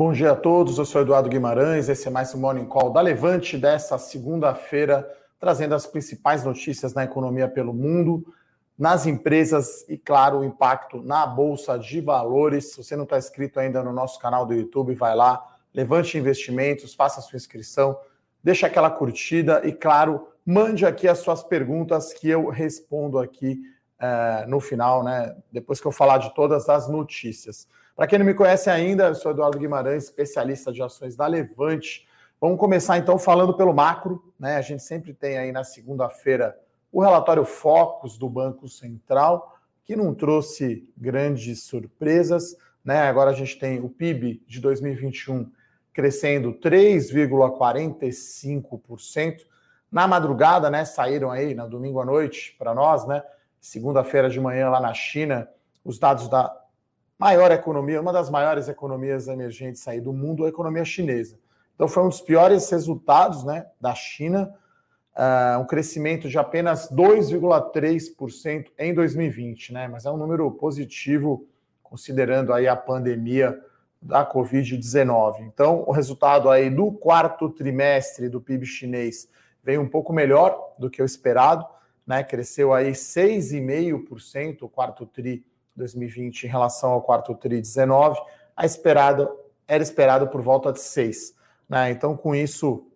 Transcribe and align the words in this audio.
Bom 0.00 0.14
dia 0.14 0.32
a 0.32 0.34
todos, 0.34 0.78
eu 0.78 0.86
sou 0.86 1.02
Eduardo 1.02 1.28
Guimarães, 1.28 1.90
esse 1.90 2.08
é 2.08 2.10
mais 2.10 2.34
um 2.34 2.40
Morning 2.40 2.64
Call 2.64 2.90
da 2.90 3.02
Levante 3.02 3.58
dessa 3.58 3.98
segunda-feira, 3.98 5.06
trazendo 5.38 5.74
as 5.74 5.84
principais 5.84 6.42
notícias 6.42 6.94
na 6.94 7.04
economia 7.04 7.46
pelo 7.46 7.74
mundo, 7.74 8.24
nas 8.78 9.04
empresas 9.04 9.86
e, 9.90 9.98
claro, 9.98 10.38
o 10.38 10.44
impacto 10.44 11.02
na 11.02 11.26
Bolsa 11.26 11.78
de 11.78 12.00
Valores. 12.00 12.70
Se 12.70 12.78
você 12.78 12.96
não 12.96 13.04
está 13.04 13.18
inscrito 13.18 13.60
ainda 13.60 13.82
no 13.82 13.92
nosso 13.92 14.18
canal 14.18 14.46
do 14.46 14.54
YouTube, 14.54 14.94
vai 14.94 15.14
lá, 15.14 15.44
Levante 15.74 16.16
Investimentos, 16.16 16.94
faça 16.94 17.20
sua 17.20 17.36
inscrição, 17.36 17.94
deixa 18.42 18.68
aquela 18.68 18.90
curtida 18.90 19.60
e, 19.66 19.70
claro, 19.70 20.28
mande 20.46 20.86
aqui 20.86 21.06
as 21.08 21.18
suas 21.18 21.42
perguntas 21.42 22.14
que 22.14 22.26
eu 22.26 22.48
respondo 22.48 23.18
aqui 23.18 23.60
uh, 24.00 24.48
no 24.48 24.60
final, 24.60 25.04
né? 25.04 25.36
Depois 25.52 25.78
que 25.78 25.86
eu 25.86 25.92
falar 25.92 26.16
de 26.16 26.34
todas 26.34 26.70
as 26.70 26.88
notícias. 26.88 27.68
Para 28.00 28.06
quem 28.06 28.18
não 28.18 28.24
me 28.24 28.32
conhece 28.32 28.70
ainda, 28.70 29.08
eu 29.08 29.14
sou 29.14 29.30
Eduardo 29.30 29.58
Guimarães, 29.58 30.04
especialista 30.04 30.72
de 30.72 30.82
ações 30.82 31.14
da 31.14 31.26
Levante. 31.26 32.08
Vamos 32.40 32.58
começar 32.58 32.96
então 32.96 33.18
falando 33.18 33.52
pelo 33.52 33.74
macro, 33.74 34.32
né? 34.38 34.56
A 34.56 34.62
gente 34.62 34.82
sempre 34.82 35.12
tem 35.12 35.36
aí 35.36 35.52
na 35.52 35.64
segunda-feira 35.64 36.58
o 36.90 37.02
relatório 37.02 37.44
Focus 37.44 38.16
do 38.16 38.26
Banco 38.26 38.66
Central, 38.68 39.54
que 39.84 39.94
não 39.94 40.14
trouxe 40.14 40.88
grandes 40.96 41.64
surpresas, 41.64 42.56
né? 42.82 43.02
Agora 43.02 43.32
a 43.32 43.34
gente 43.34 43.58
tem 43.58 43.80
o 43.80 43.90
PIB 43.90 44.42
de 44.46 44.60
2021 44.60 45.52
crescendo 45.92 46.54
3,45%. 46.54 49.44
Na 49.92 50.08
madrugada, 50.08 50.70
né, 50.70 50.86
saíram 50.86 51.30
aí 51.30 51.54
na 51.54 51.66
domingo 51.66 52.00
à 52.00 52.06
noite 52.06 52.56
para 52.58 52.74
nós, 52.74 53.06
né? 53.06 53.22
Segunda-feira 53.60 54.30
de 54.30 54.40
manhã 54.40 54.70
lá 54.70 54.80
na 54.80 54.94
China, 54.94 55.46
os 55.84 55.98
dados 55.98 56.30
da 56.30 56.59
maior 57.20 57.52
economia, 57.52 58.00
uma 58.00 58.14
das 58.14 58.30
maiores 58.30 58.66
economias 58.66 59.28
emergentes 59.28 59.86
aí 59.86 60.00
do 60.00 60.10
mundo, 60.10 60.46
a 60.46 60.48
economia 60.48 60.86
chinesa. 60.86 61.38
Então 61.74 61.86
foi 61.86 62.02
um 62.02 62.08
dos 62.08 62.22
piores 62.22 62.70
resultados 62.70 63.44
né, 63.44 63.66
da 63.78 63.94
China, 63.94 64.54
uh, 65.14 65.60
um 65.60 65.66
crescimento 65.66 66.30
de 66.30 66.38
apenas 66.38 66.90
2,3% 66.90 68.68
em 68.78 68.94
2020, 68.94 69.74
né? 69.74 69.86
Mas 69.86 70.06
é 70.06 70.10
um 70.10 70.16
número 70.16 70.50
positivo 70.52 71.46
considerando 71.82 72.54
aí 72.54 72.66
a 72.66 72.74
pandemia 72.74 73.60
da 74.00 74.26
Covid-19. 74.26 75.40
Então, 75.40 75.84
o 75.86 75.92
resultado 75.92 76.48
aí 76.48 76.70
do 76.70 76.90
quarto 76.90 77.50
trimestre 77.50 78.30
do 78.30 78.40
PIB 78.40 78.64
chinês 78.64 79.28
veio 79.62 79.82
um 79.82 79.88
pouco 79.88 80.10
melhor 80.10 80.74
do 80.78 80.88
que 80.88 81.02
o 81.02 81.04
esperado, 81.04 81.66
né? 82.06 82.24
Cresceu 82.24 82.72
aí 82.72 82.92
6,5% 82.92 84.62
o 84.62 84.68
quarto 84.70 85.04
tri 85.04 85.44
2020 85.80 86.44
em 86.44 86.48
relação 86.48 86.90
ao 86.90 87.02
quarto 87.02 87.34
TRI 87.34 87.60
19, 87.60 88.20
a 88.56 88.64
era 89.66 89.82
esperado 89.82 90.28
por 90.28 90.40
volta 90.40 90.72
de 90.72 90.80
6. 90.80 91.34
Né? 91.68 91.90
Então, 91.90 92.16
com 92.16 92.34
isso, 92.34 92.86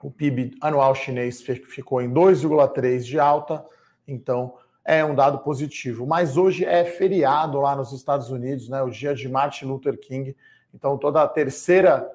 o 0.00 0.10
PIB 0.10 0.56
anual 0.60 0.94
chinês 0.94 1.40
ficou 1.40 2.00
em 2.00 2.12
2,3 2.12 3.00
de 3.00 3.18
alta, 3.18 3.64
então 4.06 4.54
é 4.84 5.04
um 5.04 5.14
dado 5.14 5.38
positivo. 5.38 6.06
Mas 6.06 6.36
hoje 6.36 6.64
é 6.64 6.84
feriado 6.84 7.60
lá 7.60 7.74
nos 7.74 7.92
Estados 7.92 8.30
Unidos, 8.30 8.68
né? 8.68 8.82
o 8.82 8.90
dia 8.90 9.14
de 9.14 9.28
Martin 9.28 9.66
Luther 9.66 9.98
King, 9.98 10.36
então 10.74 10.98
toda 10.98 11.22
a 11.22 11.28
terceira 11.28 12.08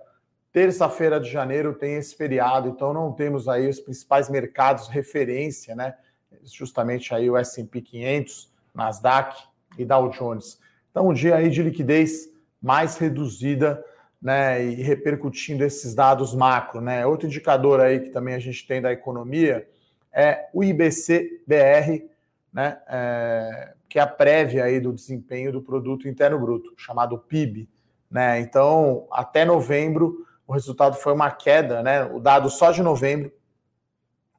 terça-feira 0.51 1.19
de 1.19 1.29
janeiro 1.29 1.73
tem 1.73 1.95
esse 1.95 2.15
feriado, 2.15 2.67
então 2.67 2.91
não 2.91 3.11
temos 3.11 3.47
aí 3.47 3.69
os 3.69 3.79
principais 3.79 4.27
mercados 4.27 4.87
referência, 4.87 5.75
né? 5.75 5.95
Justamente 6.43 7.13
aí 7.13 7.29
o 7.29 7.37
S&P 7.37 7.79
500, 7.79 8.51
Nasdaq, 8.73 9.37
e 9.77 9.85
Dow 9.85 10.09
Jones. 10.09 10.59
Então, 10.91 11.09
um 11.09 11.13
dia 11.13 11.35
aí 11.35 11.49
de 11.49 11.61
liquidez 11.61 12.29
mais 12.61 12.97
reduzida, 12.97 13.83
né, 14.21 14.63
e 14.63 14.81
repercutindo 14.81 15.63
esses 15.63 15.93
dados 15.93 16.33
macro, 16.33 16.81
né? 16.81 17.05
Outro 17.05 17.27
indicador 17.27 17.79
aí 17.79 17.99
que 17.99 18.09
também 18.09 18.33
a 18.33 18.39
gente 18.39 18.65
tem 18.65 18.81
da 18.81 18.91
economia 18.91 19.67
é 20.11 20.49
o 20.53 20.63
IBC-BR, 20.63 22.03
né, 22.51 22.79
é, 22.87 23.73
que 23.87 23.99
é 23.99 24.01
a 24.01 24.07
prévia 24.07 24.63
aí 24.63 24.79
do 24.79 24.91
desempenho 24.91 25.51
do 25.51 25.61
produto 25.61 26.07
interno 26.07 26.39
bruto, 26.39 26.73
chamado 26.75 27.17
PIB, 27.17 27.69
né? 28.09 28.39
Então, 28.39 29.05
até 29.11 29.45
novembro, 29.45 30.25
o 30.47 30.53
resultado 30.53 30.95
foi 30.95 31.13
uma 31.13 31.29
queda, 31.29 31.83
né? 31.83 32.03
O 32.05 32.19
dado 32.19 32.49
só 32.49 32.71
de 32.71 32.81
novembro, 32.81 33.31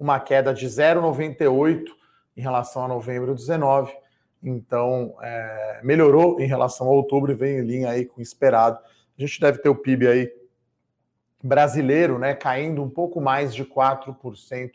uma 0.00 0.18
queda 0.18 0.52
de 0.52 0.66
0,98 0.66 1.84
em 2.36 2.40
relação 2.40 2.84
a 2.84 2.88
novembro 2.88 3.34
19 3.34 3.92
então, 4.42 5.16
é, 5.20 5.80
melhorou 5.82 6.40
em 6.40 6.46
relação 6.46 6.86
a 6.86 6.90
outubro 6.90 7.32
e 7.32 7.34
vem 7.34 7.58
em 7.58 7.64
linha 7.64 7.90
aí 7.90 8.04
com 8.04 8.20
o 8.20 8.22
esperado. 8.22 8.78
A 9.18 9.20
gente 9.20 9.40
deve 9.40 9.58
ter 9.58 9.68
o 9.68 9.74
PIB 9.74 10.06
aí 10.06 10.32
brasileiro, 11.42 12.18
né, 12.18 12.34
caindo 12.34 12.82
um 12.82 12.90
pouco 12.90 13.20
mais 13.20 13.54
de 13.54 13.64
4% 13.64 14.72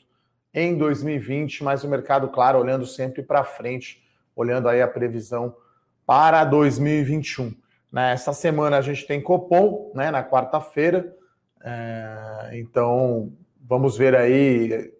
em 0.54 0.78
2020, 0.78 1.64
mas 1.64 1.84
o 1.84 1.90
mercado, 1.90 2.30
claro, 2.30 2.60
olhando 2.60 2.86
sempre 2.86 3.24
para 3.24 3.44
frente, 3.44 4.04
olhando 4.36 4.70
aí 4.70 4.82
a 4.82 4.88
previsão 4.88 5.56
para 6.06 6.44
2021. 6.44 7.54
Né? 7.92 8.14
Essa 8.14 8.34
semana 8.34 8.78
a 8.78 8.82
gente 8.82 9.06
tem 9.06 9.22
Copom, 9.22 9.92
né, 9.96 10.12
na 10.12 10.24
quarta-feira, 10.24 11.16
é, 11.64 12.52
então 12.54 13.32
vamos 13.62 13.98
ver 13.98 14.16
aí. 14.16 14.94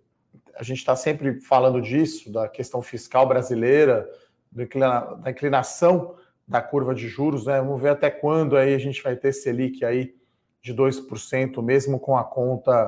A 0.56 0.64
gente 0.64 0.78
está 0.78 0.96
sempre 0.96 1.42
falando 1.42 1.82
disso, 1.82 2.32
da 2.32 2.48
questão 2.48 2.82
fiscal 2.82 3.28
brasileira, 3.28 4.08
da 4.56 5.32
inclinação 5.32 6.16
da 6.48 6.62
curva 6.62 6.94
de 6.94 7.08
juros, 7.08 7.46
né? 7.46 7.60
Vamos 7.60 7.82
ver 7.82 7.90
até 7.90 8.10
quando 8.10 8.58
aí 8.58 8.74
a 8.74 8.80
gente 8.80 9.02
vai 9.02 9.16
ter 9.16 9.34
Selic 9.34 9.84
aí 9.84 10.16
de 10.62 10.74
2%, 10.74 11.62
mesmo 11.62 12.00
com 12.00 12.18
a 12.18 12.24
conta 12.24 12.88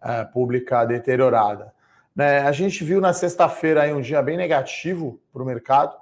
uh, 0.00 0.32
pública 0.32 0.84
deteriorada. 0.84 1.72
Né? 2.14 2.40
A 2.40 2.52
gente 2.52 2.84
viu 2.84 3.00
na 3.00 3.12
sexta-feira 3.12 3.82
aí 3.82 3.92
um 3.92 4.00
dia 4.00 4.22
bem 4.22 4.36
negativo 4.36 5.20
para 5.32 5.42
o 5.42 5.46
mercado, 5.46 5.96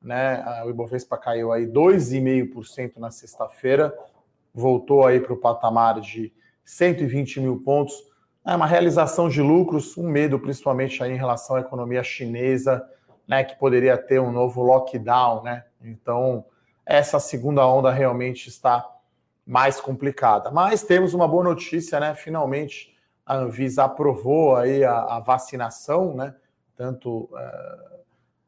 né? 0.00 0.44
O 0.64 0.70
Ibovespa 0.70 1.18
caiu 1.18 1.52
aí 1.52 1.66
2,5% 1.66 2.98
na 2.98 3.10
sexta-feira, 3.10 3.92
voltou 4.54 5.04
aí 5.04 5.20
para 5.20 5.32
o 5.32 5.36
patamar 5.36 6.00
de 6.00 6.32
120 6.64 7.40
mil 7.40 7.60
pontos. 7.60 7.94
É 8.46 8.54
uma 8.54 8.66
realização 8.66 9.28
de 9.28 9.42
lucros, 9.42 9.96
um 9.96 10.08
medo 10.08 10.38
principalmente 10.38 11.02
aí 11.02 11.12
em 11.12 11.16
relação 11.16 11.56
à 11.56 11.60
economia 11.60 12.02
chinesa, 12.02 12.86
né, 13.28 13.44
que 13.44 13.54
poderia 13.56 13.98
ter 13.98 14.18
um 14.18 14.32
novo 14.32 14.62
lockdown, 14.62 15.42
né? 15.42 15.64
Então, 15.82 16.46
essa 16.84 17.20
segunda 17.20 17.66
onda 17.66 17.92
realmente 17.92 18.48
está 18.48 18.88
mais 19.46 19.78
complicada. 19.80 20.50
Mas 20.50 20.82
temos 20.82 21.12
uma 21.12 21.28
boa 21.28 21.44
notícia, 21.44 22.00
né? 22.00 22.14
Finalmente 22.14 22.96
a 23.24 23.36
Anvisa 23.36 23.84
aprovou 23.84 24.56
aí 24.56 24.82
a, 24.82 25.00
a 25.00 25.20
vacinação, 25.20 26.14
né? 26.14 26.34
Tanto 26.74 27.24
uh, 27.24 27.98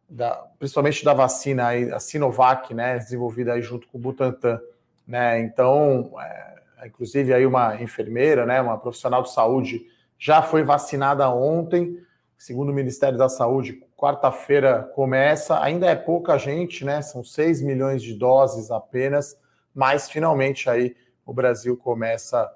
da, 0.08 0.46
principalmente 0.58 1.04
da 1.04 1.12
vacina 1.12 1.66
aí, 1.66 1.92
a 1.92 2.00
Sinovac, 2.00 2.72
né? 2.72 2.96
Desenvolvida 2.96 3.52
aí 3.52 3.60
junto 3.60 3.86
com 3.88 3.98
o 3.98 4.00
Butantan, 4.00 4.58
né? 5.06 5.38
Então, 5.40 6.12
é, 6.18 6.86
inclusive 6.86 7.34
aí 7.34 7.44
uma 7.44 7.80
enfermeira, 7.82 8.46
né? 8.46 8.60
Uma 8.62 8.78
profissional 8.78 9.22
de 9.22 9.30
saúde 9.30 9.86
já 10.18 10.40
foi 10.40 10.62
vacinada 10.62 11.28
ontem, 11.28 11.98
segundo 12.38 12.70
o 12.70 12.74
Ministério 12.74 13.18
da 13.18 13.28
Saúde, 13.28 13.82
Quarta-feira 14.00 14.90
começa, 14.94 15.62
ainda 15.62 15.86
é 15.86 15.94
pouca 15.94 16.38
gente, 16.38 16.86
né? 16.86 17.02
São 17.02 17.22
6 17.22 17.60
milhões 17.60 18.02
de 18.02 18.14
doses 18.14 18.70
apenas, 18.70 19.38
mas 19.74 20.08
finalmente 20.08 20.70
aí 20.70 20.96
o 21.26 21.34
Brasil 21.34 21.76
começa 21.76 22.50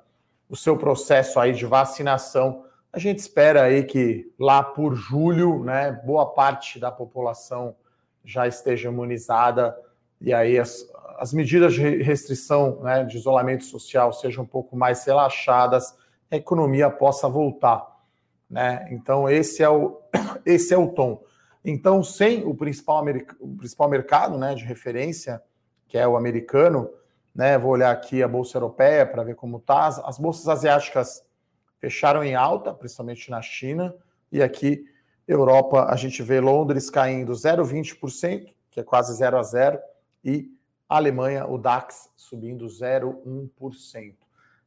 o 0.49 0.57
seu 0.57 0.75
processo 0.75 1.39
aí 1.39 1.53
de 1.53 1.67
vacinação. 1.67 2.65
A 2.91 2.99
gente 2.99 3.19
espera 3.19 3.65
aí 3.65 3.85
que 3.85 4.33
lá 4.39 4.63
por 4.63 4.95
julho, 4.95 5.63
né, 5.63 5.93
boa 6.03 6.33
parte 6.33 6.81
da 6.81 6.91
população 6.91 7.77
já 8.25 8.49
esteja 8.49 8.89
imunizada 8.89 9.77
e 10.23 10.33
aí 10.33 10.59
as, 10.59 10.91
as 11.19 11.35
medidas 11.35 11.75
de 11.75 12.03
restrição, 12.03 12.81
né, 12.81 13.05
de 13.05 13.19
isolamento 13.19 13.65
social 13.65 14.15
sejam 14.15 14.45
um 14.45 14.47
pouco 14.47 14.75
mais 14.75 15.05
relaxadas, 15.05 15.95
a 16.31 16.37
economia 16.37 16.89
possa 16.89 17.29
voltar, 17.29 17.87
né? 18.49 18.89
Então 18.91 19.29
esse 19.29 19.63
é 19.63 19.69
o 19.69 20.01
esse 20.47 20.73
é 20.73 20.79
o 20.79 20.89
tom. 20.89 21.23
Então, 21.65 22.03
sem 22.03 22.45
o 22.45 22.55
principal, 22.55 23.03
o 23.41 23.57
principal 23.57 23.89
mercado 23.89 24.37
né, 24.37 24.55
de 24.55 24.65
referência, 24.65 25.43
que 25.89 25.97
é 25.97 26.07
o 26.07 26.17
americano, 26.17 26.91
né, 27.35 27.57
vou 27.57 27.73
olhar 27.73 27.91
aqui 27.91 28.23
a 28.23 28.29
Bolsa 28.29 28.59
Europeia 28.59 29.07
para 29.07 29.25
ver 29.25 29.35
como 29.35 29.57
está. 29.57 29.87
As, 29.87 29.99
as 30.01 30.19
bolsas 30.19 30.47
asiáticas 30.47 31.25
fecharam 31.81 32.23
em 32.23 32.35
alta, 32.35 32.75
principalmente 32.75 33.31
na 33.31 33.41
China, 33.41 33.95
e 34.31 34.43
aqui, 34.43 34.85
Europa, 35.27 35.87
a 35.89 35.97
gente 35.97 36.23
vê 36.23 36.39
Londres 36.39 36.91
caindo 36.91 37.33
0,20%, 37.33 38.55
que 38.71 38.81
é 38.81 38.83
quase 38.83 39.15
0 39.15 39.39
a 39.39 39.43
0, 39.43 39.79
e 40.23 40.51
Alemanha, 40.87 41.47
o 41.47 41.57
DAX, 41.57 42.11
subindo 42.15 42.67
0,1%. 42.67 44.15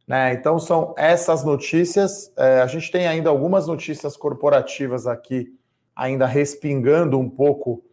Né? 0.07 0.33
Então, 0.33 0.57
são 0.57 0.95
essas 0.97 1.43
notícias. 1.43 2.31
É, 2.37 2.61
a 2.61 2.67
gente 2.67 2.89
tem 2.91 3.07
ainda 3.07 3.29
algumas 3.29 3.67
notícias 3.67 4.17
corporativas 4.17 5.05
aqui 5.05 5.53
ainda 5.97 6.27
respingando 6.27 7.17
um 7.17 7.27
pouco 7.27 7.83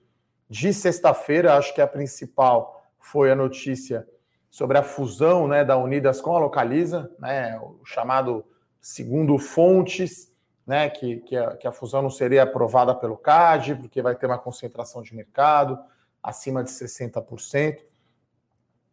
de 0.46 0.74
sexta-feira. 0.74 1.56
Acho 1.56 1.74
que 1.74 1.80
a 1.80 1.86
principal 1.86 2.84
foi 3.00 3.32
a 3.32 3.34
notícia 3.34 4.06
sobre 4.50 4.76
a 4.76 4.82
fusão 4.82 5.48
né, 5.48 5.64
da 5.64 5.78
Unidas 5.78 6.20
com 6.20 6.36
a 6.36 6.38
Localiza, 6.38 7.10
né, 7.18 7.58
o 7.58 7.80
chamado 7.82 8.44
segundo 8.78 9.38
fontes, 9.38 10.30
né, 10.66 10.90
que, 10.90 11.16
que, 11.20 11.34
a, 11.34 11.56
que 11.56 11.66
a 11.66 11.72
fusão 11.72 12.02
não 12.02 12.10
seria 12.10 12.42
aprovada 12.42 12.94
pelo 12.94 13.16
CAD, 13.16 13.76
porque 13.76 14.02
vai 14.02 14.14
ter 14.14 14.26
uma 14.26 14.38
concentração 14.38 15.02
de 15.02 15.14
mercado 15.14 15.78
acima 16.22 16.62
de 16.62 16.70
60%, 16.70 17.78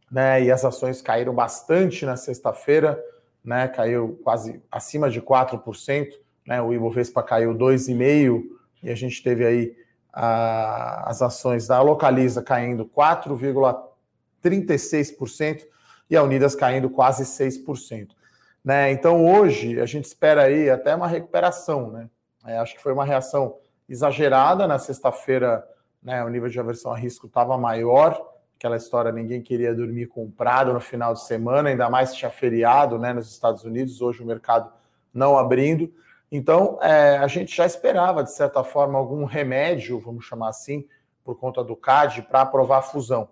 né, 0.10 0.42
e 0.42 0.52
as 0.52 0.64
ações 0.66 1.02
caíram 1.02 1.34
bastante 1.34 2.06
na 2.06 2.16
sexta-feira, 2.16 3.02
né, 3.44 3.68
caiu 3.68 4.20
quase 4.24 4.64
acima 4.72 5.10
de 5.10 5.22
4%, 5.22 6.08
né, 6.48 6.62
o 6.62 6.74
Ibovespa 6.74 7.22
caiu 7.22 7.54
2,5%, 7.54 8.61
e 8.82 8.90
a 8.90 8.96
gente 8.96 9.22
teve 9.22 9.46
aí 9.46 9.76
a, 10.12 11.10
as 11.10 11.22
ações 11.22 11.68
da 11.68 11.80
Localiza 11.82 12.42
caindo 12.42 12.86
4,36% 12.86 15.66
e 16.10 16.18
a 16.18 16.24
Unidas 16.24 16.56
caindo 16.56 16.90
quase 16.90 17.24
6%. 17.24 18.10
Né? 18.64 18.92
Então 18.92 19.26
hoje 19.26 19.80
a 19.80 19.86
gente 19.86 20.06
espera 20.06 20.44
aí 20.44 20.70
até 20.70 20.96
uma 20.96 21.08
recuperação. 21.08 21.92
Né? 21.92 22.10
É, 22.46 22.58
acho 22.58 22.76
que 22.76 22.82
foi 22.82 22.94
uma 22.94 23.06
reação 23.06 23.58
exagerada 23.88 24.68
na 24.68 24.78
sexta-feira, 24.78 25.66
né? 26.02 26.24
o 26.24 26.30
nível 26.30 26.50
de 26.50 26.60
aversão 26.60 26.94
a 26.94 26.98
risco 26.98 27.28
estava 27.28 27.58
maior, 27.58 28.30
aquela 28.58 28.78
história 28.78 29.12
ninguém 29.12 29.42
queria 29.42 29.74
dormir 29.74 30.08
comprado 30.08 30.72
no 30.72 30.80
final 30.80 31.14
de 31.14 31.24
semana, 31.24 31.70
ainda 31.70 31.90
mais 31.90 32.14
tinha 32.14 32.30
feriado 32.30 33.00
né, 33.00 33.12
nos 33.12 33.32
Estados 33.32 33.64
Unidos, 33.64 34.02
hoje 34.02 34.22
o 34.22 34.26
mercado 34.26 34.72
não 35.12 35.38
abrindo. 35.38 35.92
Então, 36.32 36.80
é, 36.82 37.18
a 37.18 37.28
gente 37.28 37.54
já 37.54 37.66
esperava, 37.66 38.24
de 38.24 38.32
certa 38.32 38.64
forma, 38.64 38.98
algum 38.98 39.26
remédio, 39.26 40.00
vamos 40.00 40.24
chamar 40.24 40.50
assim, 40.50 40.88
por 41.26 41.38
conta 41.38 41.62
do 41.62 41.76
CAD, 41.76 42.22
para 42.22 42.42
aprovar 42.42 42.78
a 42.78 42.82
fusão. 42.82 43.28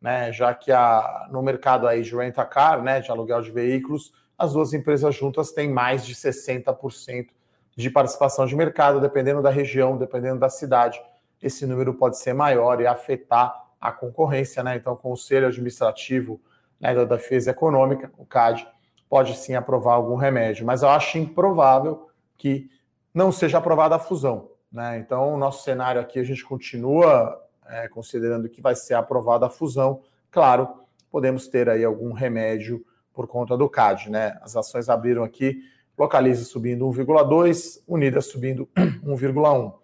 Né? 0.00 0.30
Já 0.32 0.54
que 0.54 0.70
a, 0.70 1.26
no 1.32 1.42
mercado 1.42 1.88
aí 1.88 2.02
de 2.02 2.14
rent-a-car, 2.14 2.80
né, 2.80 3.00
de 3.00 3.10
aluguel 3.10 3.42
de 3.42 3.50
veículos, 3.50 4.12
as 4.38 4.52
duas 4.52 4.72
empresas 4.72 5.14
juntas 5.16 5.50
têm 5.50 5.68
mais 5.68 6.06
de 6.06 6.14
60% 6.14 7.28
de 7.76 7.90
participação 7.90 8.46
de 8.46 8.54
mercado, 8.54 9.00
dependendo 9.00 9.42
da 9.42 9.50
região, 9.50 9.96
dependendo 9.96 10.38
da 10.38 10.48
cidade. 10.48 11.02
Esse 11.42 11.66
número 11.66 11.94
pode 11.94 12.18
ser 12.18 12.34
maior 12.34 12.80
e 12.80 12.86
afetar 12.86 13.64
a 13.80 13.90
concorrência. 13.90 14.62
Né? 14.62 14.76
Então, 14.76 14.92
o 14.92 14.96
Conselho 14.96 15.48
Administrativo 15.48 16.40
né, 16.78 16.94
da 16.94 17.04
Defesa 17.04 17.50
Econômica, 17.50 18.12
o 18.16 18.24
CAD, 18.24 18.66
pode 19.08 19.36
sim 19.36 19.54
aprovar 19.54 19.94
algum 19.94 20.14
remédio, 20.14 20.64
mas 20.64 20.82
eu 20.82 20.88
acho 20.88 21.18
improvável 21.18 22.08
que 22.44 22.68
não 23.14 23.32
seja 23.32 23.56
aprovada 23.56 23.96
a 23.96 23.98
fusão. 23.98 24.50
Né? 24.70 24.98
Então, 24.98 25.32
o 25.32 25.38
nosso 25.38 25.64
cenário 25.64 25.98
aqui, 25.98 26.18
a 26.18 26.22
gente 26.22 26.44
continua 26.44 27.42
é, 27.66 27.88
considerando 27.88 28.50
que 28.50 28.60
vai 28.60 28.74
ser 28.74 28.92
aprovada 28.92 29.46
a 29.46 29.48
fusão. 29.48 30.02
Claro, 30.30 30.68
podemos 31.10 31.48
ter 31.48 31.70
aí 31.70 31.82
algum 31.82 32.12
remédio 32.12 32.84
por 33.14 33.26
conta 33.26 33.56
do 33.56 33.66
CAD. 33.66 34.10
Né? 34.10 34.38
As 34.42 34.54
ações 34.56 34.90
abriram 34.90 35.24
aqui, 35.24 35.62
Localize 35.96 36.44
subindo 36.44 36.86
1,2, 36.86 37.82
Unidas 37.88 38.26
subindo 38.26 38.68
1,1. 38.76 39.68
Uh, 39.68 39.80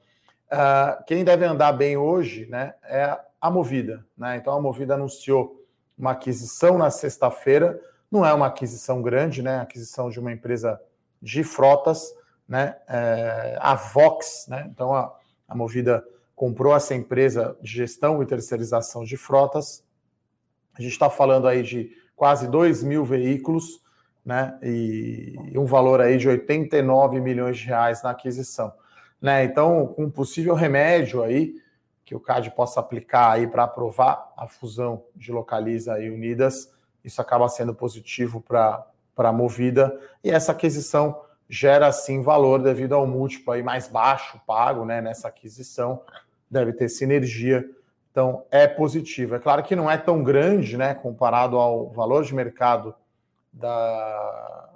ah, 0.50 1.02
quem 1.06 1.24
deve 1.24 1.46
andar 1.46 1.72
bem 1.72 1.96
hoje 1.96 2.44
né, 2.44 2.74
é 2.84 3.18
a 3.40 3.50
Movida. 3.50 4.04
Né? 4.18 4.36
Então, 4.36 4.52
a 4.52 4.60
Movida 4.60 4.96
anunciou 4.96 5.64
uma 5.96 6.10
aquisição 6.10 6.76
na 6.76 6.90
sexta-feira, 6.90 7.80
não 8.10 8.26
é 8.26 8.34
uma 8.34 8.48
aquisição 8.48 9.00
grande, 9.00 9.40
né? 9.40 9.60
aquisição 9.60 10.10
de 10.10 10.20
uma 10.20 10.30
empresa 10.30 10.78
de 11.22 11.42
frotas, 11.42 12.19
né? 12.50 12.74
É, 12.88 13.56
a 13.60 13.76
Vox, 13.76 14.46
né? 14.48 14.68
Então 14.74 14.92
a, 14.92 15.16
a 15.48 15.54
Movida 15.54 16.04
comprou 16.34 16.74
essa 16.74 16.96
empresa 16.96 17.56
de 17.62 17.70
gestão 17.70 18.20
e 18.20 18.26
terceirização 18.26 19.04
de 19.04 19.16
frotas. 19.16 19.84
A 20.74 20.82
gente 20.82 20.90
está 20.90 21.08
falando 21.08 21.46
aí 21.46 21.62
de 21.62 21.92
quase 22.16 22.48
2 22.48 22.82
mil 22.82 23.04
veículos, 23.04 23.80
né? 24.24 24.58
E, 24.64 25.36
e 25.52 25.58
um 25.58 25.64
valor 25.64 26.00
aí 26.00 26.18
de 26.18 26.28
89 26.28 27.20
milhões 27.20 27.56
de 27.56 27.66
reais 27.66 28.02
na 28.02 28.10
aquisição. 28.10 28.72
Né? 29.22 29.44
Então, 29.44 29.86
com 29.86 30.04
um 30.04 30.10
possível 30.10 30.54
remédio 30.54 31.22
aí 31.22 31.54
que 32.04 32.16
o 32.16 32.20
CAD 32.20 32.50
possa 32.50 32.80
aplicar 32.80 33.30
aí 33.30 33.46
para 33.46 33.62
aprovar 33.62 34.32
a 34.36 34.48
fusão 34.48 35.04
de 35.14 35.30
Localiza 35.30 36.00
e 36.00 36.10
Unidas, 36.10 36.72
isso 37.04 37.22
acaba 37.22 37.48
sendo 37.48 37.72
positivo 37.72 38.40
para 38.40 38.84
a 39.16 39.32
Movida. 39.32 39.96
E 40.24 40.30
essa 40.30 40.50
aquisição 40.50 41.20
gera 41.50 41.90
sim 41.90 42.22
valor 42.22 42.62
devido 42.62 42.94
ao 42.94 43.04
múltiplo 43.04 43.52
aí 43.52 43.62
mais 43.62 43.88
baixo 43.88 44.40
pago 44.46 44.84
né, 44.84 45.00
nessa 45.00 45.26
aquisição, 45.26 46.00
deve 46.48 46.72
ter 46.72 46.88
sinergia, 46.88 47.68
então 48.12 48.44
é 48.52 48.68
positivo. 48.68 49.34
É 49.34 49.40
claro 49.40 49.64
que 49.64 49.74
não 49.74 49.90
é 49.90 49.98
tão 49.98 50.22
grande 50.22 50.76
né, 50.76 50.94
comparado 50.94 51.56
ao 51.56 51.90
valor 51.90 52.24
de 52.24 52.32
mercado 52.32 52.94
da, 53.52 54.70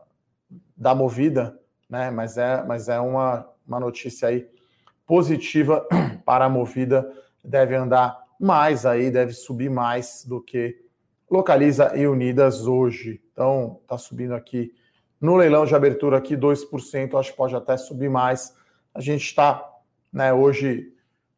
da 0.77 0.95
Movida, 0.97 1.57
né, 1.89 2.11
mas 2.11 2.37
é, 2.37 2.65
mas 2.65 2.89
é 2.89 2.99
uma, 2.99 3.49
uma 3.65 3.79
notícia 3.79 4.27
aí 4.27 4.49
positiva 5.07 5.87
para 6.27 6.47
a 6.47 6.49
Movida, 6.49 7.09
deve 7.45 7.77
andar 7.77 8.21
mais 8.41 8.85
aí, 8.85 9.13
deve 9.13 9.33
subir 9.33 9.71
mais 9.71 10.25
do 10.27 10.41
que 10.41 10.83
Localiza 11.31 11.97
e 11.97 12.07
Unidas 12.07 12.67
hoje. 12.67 13.23
Então, 13.33 13.79
está 13.83 13.97
subindo 13.97 14.35
aqui 14.35 14.75
no 15.21 15.37
leilão 15.37 15.65
de 15.65 15.75
abertura 15.75 16.19
aqui, 16.19 16.37
2%, 16.37 17.19
acho 17.19 17.31
que 17.31 17.37
pode 17.37 17.57
até 17.57 17.77
subir 17.77 18.11
mais. 18.11 18.55
A 18.95 19.01
gente 19.01 19.25
está 19.25 19.71
né, 20.13 20.33
hoje, 20.33 20.93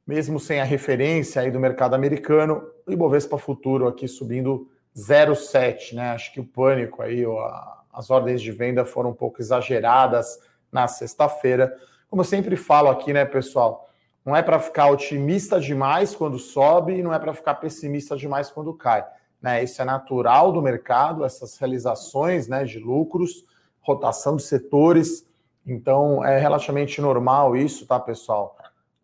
mesmo 0.06 0.38
sem 0.38 0.61
a 0.61 0.64
referência 0.64 1.40
aí 1.40 1.50
do 1.50 1.61
mercado 1.61 1.94
americano, 1.94 2.62
o 2.87 2.93
Ibovespa 2.93 3.38
Futuro 3.38 3.87
aqui 3.88 4.06
subindo 4.06 4.69
0,7%. 4.96 5.94
Né? 5.94 6.11
Acho 6.11 6.32
que 6.32 6.40
o 6.40 6.44
pânico 6.44 7.02
aí, 7.02 7.25
a, 7.25 7.82
as 7.93 8.11
ordens 8.11 8.43
de 8.43 8.52
venda 8.52 8.84
foram 8.84 9.11
um 9.11 9.14
pouco 9.14 9.40
exageradas 9.40 10.38
na 10.70 10.87
sexta-feira. 10.87 11.75
Como 12.08 12.22
eu 12.22 12.26
sempre 12.26 12.56
falo 12.56 12.88
aqui, 12.88 13.12
né, 13.12 13.25
pessoal? 13.25 13.88
Não 14.25 14.34
é 14.34 14.43
para 14.43 14.58
ficar 14.58 14.90
otimista 14.90 15.61
demais 15.61 16.14
quando 16.14 16.38
sobe 16.38 16.94
e 16.94 17.02
não 17.02 17.14
é 17.14 17.19
para 17.19 17.32
ficar 17.32 17.55
pessimista 17.55 18.17
demais 18.17 18.50
quando 18.50 18.75
cai. 18.75 19.06
Né? 19.40 19.62
Isso 19.62 19.81
é 19.81 19.84
natural 19.84 20.50
do 20.50 20.61
mercado, 20.61 21.25
essas 21.25 21.56
realizações 21.56 22.49
né, 22.49 22.64
de 22.64 22.79
lucros 22.79 23.44
rotação 23.87 24.37
de 24.37 24.43
setores. 24.43 25.27
Então, 25.65 26.25
é 26.25 26.39
relativamente 26.39 27.01
normal 27.01 27.56
isso, 27.56 27.87
tá, 27.87 28.01
pessoal? 28.01 28.56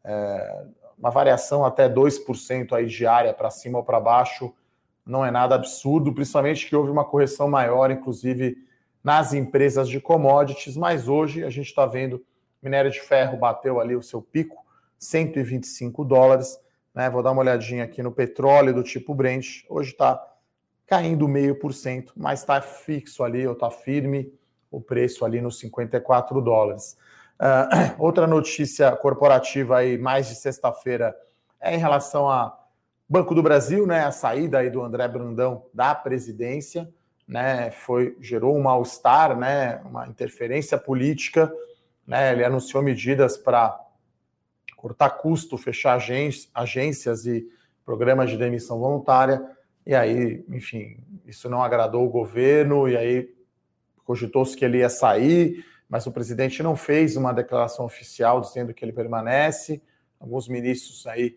É, 0.04 0.64
uma 0.98 1.10
variação 1.10 1.64
até 1.64 1.88
2% 1.88 2.72
aí 2.72 2.86
diária 2.86 3.32
para 3.32 3.50
cima 3.50 3.78
ou 3.78 3.84
para 3.84 4.00
baixo 4.00 4.52
não 5.04 5.24
é 5.24 5.30
nada 5.30 5.54
absurdo, 5.54 6.12
principalmente 6.12 6.68
que 6.68 6.76
houve 6.76 6.90
uma 6.90 7.04
correção 7.04 7.48
maior, 7.48 7.90
inclusive 7.90 8.56
nas 9.02 9.32
empresas 9.32 9.88
de 9.88 10.00
commodities, 10.00 10.76
mas 10.76 11.08
hoje 11.08 11.42
a 11.44 11.50
gente 11.50 11.66
está 11.66 11.86
vendo 11.86 12.24
minério 12.62 12.90
de 12.90 13.00
ferro 13.00 13.36
bateu 13.36 13.80
ali 13.80 13.96
o 13.96 14.02
seu 14.02 14.22
pico, 14.22 14.64
125 14.96 16.04
dólares. 16.04 16.56
Né? 16.94 17.10
Vou 17.10 17.20
dar 17.20 17.32
uma 17.32 17.42
olhadinha 17.42 17.82
aqui 17.82 18.00
no 18.00 18.12
petróleo 18.12 18.72
do 18.72 18.84
tipo 18.84 19.12
Brent. 19.12 19.64
Hoje 19.68 19.90
está 19.90 20.24
caindo 20.86 21.26
meio 21.26 21.58
por 21.58 21.74
cento, 21.74 22.12
mas 22.16 22.40
está 22.40 22.60
fixo 22.60 23.24
ali, 23.24 23.44
ou 23.44 23.54
está 23.54 23.70
firme 23.70 24.32
o 24.72 24.80
preço 24.80 25.24
ali 25.24 25.40
nos 25.40 25.58
54 25.58 26.40
dólares. 26.40 26.96
Uh, 27.38 27.94
outra 28.02 28.26
notícia 28.26 28.90
corporativa 28.96 29.76
aí, 29.76 29.98
mais 29.98 30.26
de 30.28 30.34
sexta-feira, 30.34 31.14
é 31.60 31.74
em 31.74 31.78
relação 31.78 32.28
a 32.28 32.58
Banco 33.08 33.34
do 33.34 33.42
Brasil, 33.42 33.86
né? 33.86 34.04
A 34.04 34.10
saída 34.10 34.58
aí 34.58 34.70
do 34.70 34.82
André 34.82 35.06
Brandão 35.06 35.66
da 35.74 35.94
presidência, 35.94 36.88
né? 37.28 37.70
Foi 37.70 38.16
gerou 38.20 38.56
um 38.56 38.62
mal-estar, 38.62 39.36
né? 39.36 39.82
Uma 39.84 40.08
interferência 40.08 40.78
política, 40.78 41.52
né? 42.06 42.32
Ele 42.32 42.42
anunciou 42.42 42.82
medidas 42.82 43.36
para 43.36 43.78
cortar 44.76 45.10
custo, 45.10 45.58
fechar 45.58 46.00
agências 46.54 47.26
e 47.26 47.46
programas 47.84 48.30
de 48.30 48.38
demissão 48.38 48.78
voluntária. 48.78 49.44
E 49.86 49.94
aí, 49.94 50.44
enfim, 50.48 50.96
isso 51.26 51.50
não 51.50 51.62
agradou 51.62 52.06
o 52.06 52.10
governo 52.10 52.88
e 52.88 52.96
aí 52.96 53.28
cogitou-se 54.12 54.54
que 54.54 54.62
ele 54.62 54.78
ia 54.78 54.90
sair, 54.90 55.64
mas 55.88 56.06
o 56.06 56.12
presidente 56.12 56.62
não 56.62 56.76
fez 56.76 57.16
uma 57.16 57.32
declaração 57.32 57.86
oficial 57.86 58.42
dizendo 58.42 58.74
que 58.74 58.84
ele 58.84 58.92
permanece. 58.92 59.82
Alguns 60.20 60.48
ministros 60.48 61.06
aí 61.06 61.34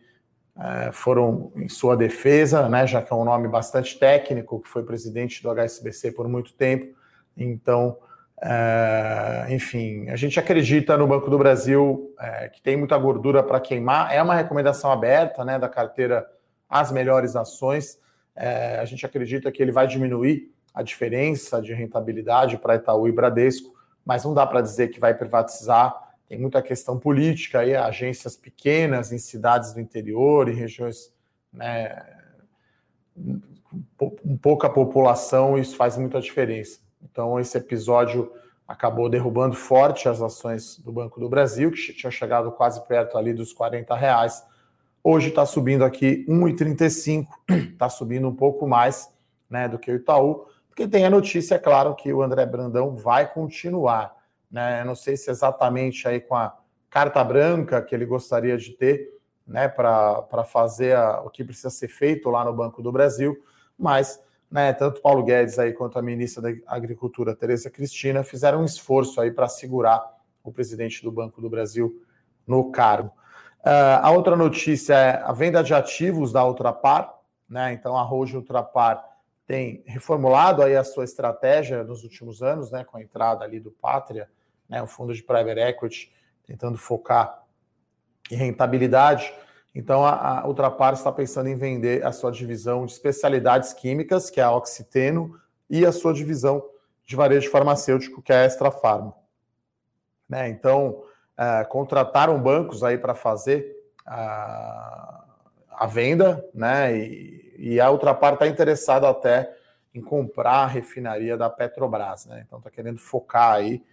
é, 0.59 0.91
foram 0.91 1.53
em 1.55 1.69
sua 1.69 1.95
defesa, 1.95 2.67
né, 2.67 2.85
já 2.85 3.01
que 3.01 3.13
é 3.13 3.15
um 3.15 3.23
nome 3.23 3.47
bastante 3.47 3.97
técnico, 3.97 4.59
que 4.59 4.67
foi 4.67 4.83
presidente 4.83 5.41
do 5.41 5.49
HSBC 5.49 6.11
por 6.11 6.27
muito 6.27 6.53
tempo. 6.53 6.93
Então, 7.37 7.97
é, 8.41 9.47
enfim, 9.51 10.09
a 10.09 10.17
gente 10.17 10.37
acredita 10.37 10.97
no 10.97 11.07
Banco 11.07 11.29
do 11.29 11.37
Brasil 11.37 12.13
é, 12.19 12.49
que 12.49 12.61
tem 12.61 12.75
muita 12.75 12.97
gordura 12.97 13.41
para 13.41 13.61
queimar. 13.61 14.13
É 14.13 14.21
uma 14.21 14.35
recomendação 14.35 14.91
aberta 14.91 15.45
né, 15.45 15.57
da 15.57 15.69
carteira 15.69 16.27
As 16.69 16.91
Melhores 16.91 17.37
Ações. 17.37 18.03
A 18.77 18.83
gente 18.83 19.05
acredita 19.05 19.49
que 19.49 19.63
ele 19.63 19.71
vai 19.71 19.87
diminuir 19.87 20.53
a 20.75 20.83
diferença 20.83 21.61
de 21.61 21.73
rentabilidade 21.73 22.57
para 22.57 22.75
Itaú 22.75 23.07
e 23.07 23.11
Bradesco, 23.13 23.73
mas 24.05 24.25
não 24.25 24.33
dá 24.33 24.45
para 24.45 24.59
dizer 24.59 24.89
que 24.89 24.99
vai 24.99 25.13
privatizar. 25.13 26.13
Tem 26.27 26.37
muita 26.37 26.61
questão 26.61 26.99
política 26.99 27.59
aí, 27.59 27.73
agências 27.73 28.35
pequenas 28.35 29.13
em 29.13 29.17
cidades 29.17 29.73
do 29.73 29.79
interior, 29.79 30.49
em 30.49 30.53
regiões 30.53 31.13
né, 31.53 32.05
um 33.17 34.37
pouca 34.37 34.69
população, 34.69 35.57
isso 35.57 35.77
faz 35.77 35.97
muita 35.97 36.19
diferença. 36.19 36.79
Então, 37.01 37.39
esse 37.39 37.57
episódio 37.57 38.31
acabou 38.67 39.07
derrubando 39.09 39.55
forte 39.55 40.09
as 40.09 40.21
ações 40.21 40.77
do 40.79 40.91
Banco 40.91 41.19
do 41.19 41.29
Brasil, 41.29 41.71
que 41.71 41.93
tinha 41.93 42.11
chegado 42.11 42.51
quase 42.51 42.85
perto 42.85 43.17
ali 43.17 43.33
dos 43.33 43.53
40 43.53 43.95
reais. 43.95 44.43
Hoje 45.03 45.29
está 45.29 45.45
subindo 45.45 45.85
aqui 45.85 46.25
1,35, 46.27 47.27
está 47.71 47.87
subindo 47.87 48.27
um 48.27 48.35
pouco 48.35 48.67
mais 48.67 49.09
né, 49.49 49.69
do 49.69 49.77
que 49.77 49.91
o 49.91 49.95
Itaú, 49.95 50.47
porque 50.75 50.89
tem 50.89 51.05
a 51.05 51.09
notícia, 51.09 51.55
é 51.55 51.57
claro, 51.57 51.95
que 51.95 52.11
o 52.11 52.21
André 52.21 52.45
Brandão 52.45 52.97
vai 52.97 53.31
continuar. 53.31 54.13
Né? 54.51 54.81
Eu 54.81 54.85
não 54.85 54.93
sei 54.93 55.15
se 55.15 55.31
exatamente 55.31 56.05
aí 56.05 56.19
com 56.19 56.35
a 56.35 56.53
carta 56.89 57.23
branca 57.23 57.81
que 57.81 57.95
ele 57.95 58.05
gostaria 58.05 58.57
de 58.57 58.71
ter 58.71 59.09
né, 59.47 59.69
para 59.69 60.43
fazer 60.43 60.93
a, 60.97 61.21
o 61.21 61.29
que 61.29 61.45
precisa 61.45 61.69
ser 61.69 61.87
feito 61.87 62.29
lá 62.29 62.43
no 62.43 62.53
Banco 62.53 62.83
do 62.83 62.91
Brasil, 62.91 63.41
mas 63.79 64.21
né, 64.51 64.73
tanto 64.73 65.01
Paulo 65.01 65.23
Guedes 65.23 65.57
aí 65.57 65.71
quanto 65.71 65.97
a 65.97 66.01
ministra 66.01 66.41
da 66.41 66.49
Agricultura, 66.67 67.33
Tereza 67.33 67.69
Cristina, 67.69 68.21
fizeram 68.21 68.59
um 68.59 68.65
esforço 68.65 69.21
aí 69.21 69.31
para 69.31 69.47
segurar 69.47 70.05
o 70.43 70.51
presidente 70.51 71.01
do 71.01 71.11
Banco 71.11 71.39
do 71.39 71.49
Brasil 71.49 72.03
no 72.45 72.69
cargo. 72.69 73.13
Uh, 73.61 74.01
a 74.01 74.11
outra 74.11 74.35
notícia 74.35 74.93
é 74.93 75.23
a 75.23 75.31
venda 75.31 75.63
de 75.63 75.73
ativos 75.73 76.33
da 76.33 76.45
Ultrapar, 76.45 77.13
né? 77.47 77.71
Então 77.71 77.97
a 77.97 78.13
Ultrapar 78.13 79.14
tem 79.47 79.83
reformulado 79.85 80.63
aí 80.63 80.75
a 80.75 80.83
sua 80.83 81.03
estratégia 81.03 81.83
nos 81.83 82.03
últimos 82.03 82.41
anos, 82.41 82.71
né, 82.71 82.83
com 82.83 82.97
a 82.97 83.01
entrada 83.01 83.43
ali 83.43 83.59
do 83.59 83.71
Pátria, 83.71 84.29
né, 84.67 84.81
o 84.81 84.87
fundo 84.87 85.13
de 85.13 85.21
private 85.21 85.59
equity, 85.59 86.11
tentando 86.45 86.77
focar 86.77 87.43
em 88.31 88.35
rentabilidade. 88.35 89.33
Então, 89.73 90.05
a, 90.05 90.39
a 90.39 90.47
Ultrapar 90.47 90.93
está 90.93 91.11
pensando 91.11 91.47
em 91.47 91.55
vender 91.55 92.03
a 92.05 92.11
sua 92.11 92.31
divisão 92.31 92.85
de 92.85 92.93
especialidades 92.93 93.73
químicas, 93.73 94.29
que 94.29 94.39
é 94.39 94.43
a 94.43 94.51
Oxiteno, 94.51 95.39
e 95.69 95.85
a 95.85 95.91
sua 95.91 96.13
divisão 96.13 96.63
de 97.05 97.15
varejo 97.15 97.51
farmacêutico, 97.51 98.21
que 98.21 98.31
é 98.31 98.37
a 98.37 98.43
Extra 98.43 98.71
Farma. 98.71 99.13
Né? 100.27 100.49
Então, 100.49 101.03
é, 101.37 101.63
contrataram 101.65 102.41
bancos 102.41 102.83
aí 102.83 102.97
para 102.97 103.13
fazer 103.13 103.75
a, 104.05 105.24
a, 105.77 105.85
venda, 105.85 106.43
né? 106.53 106.97
E, 106.97 107.55
e 107.57 107.81
a 107.81 107.89
Ultrapar 107.89 108.33
está 108.33 108.47
interessada 108.47 109.09
até 109.09 109.53
em 109.93 110.01
comprar 110.01 110.63
a 110.63 110.67
refinaria 110.67 111.37
da 111.37 111.49
Petrobras, 111.49 112.25
né? 112.25 112.43
Então 112.45 112.59
está 112.59 112.69
querendo 112.69 112.99
focar 112.99 113.53
aí. 113.53 113.83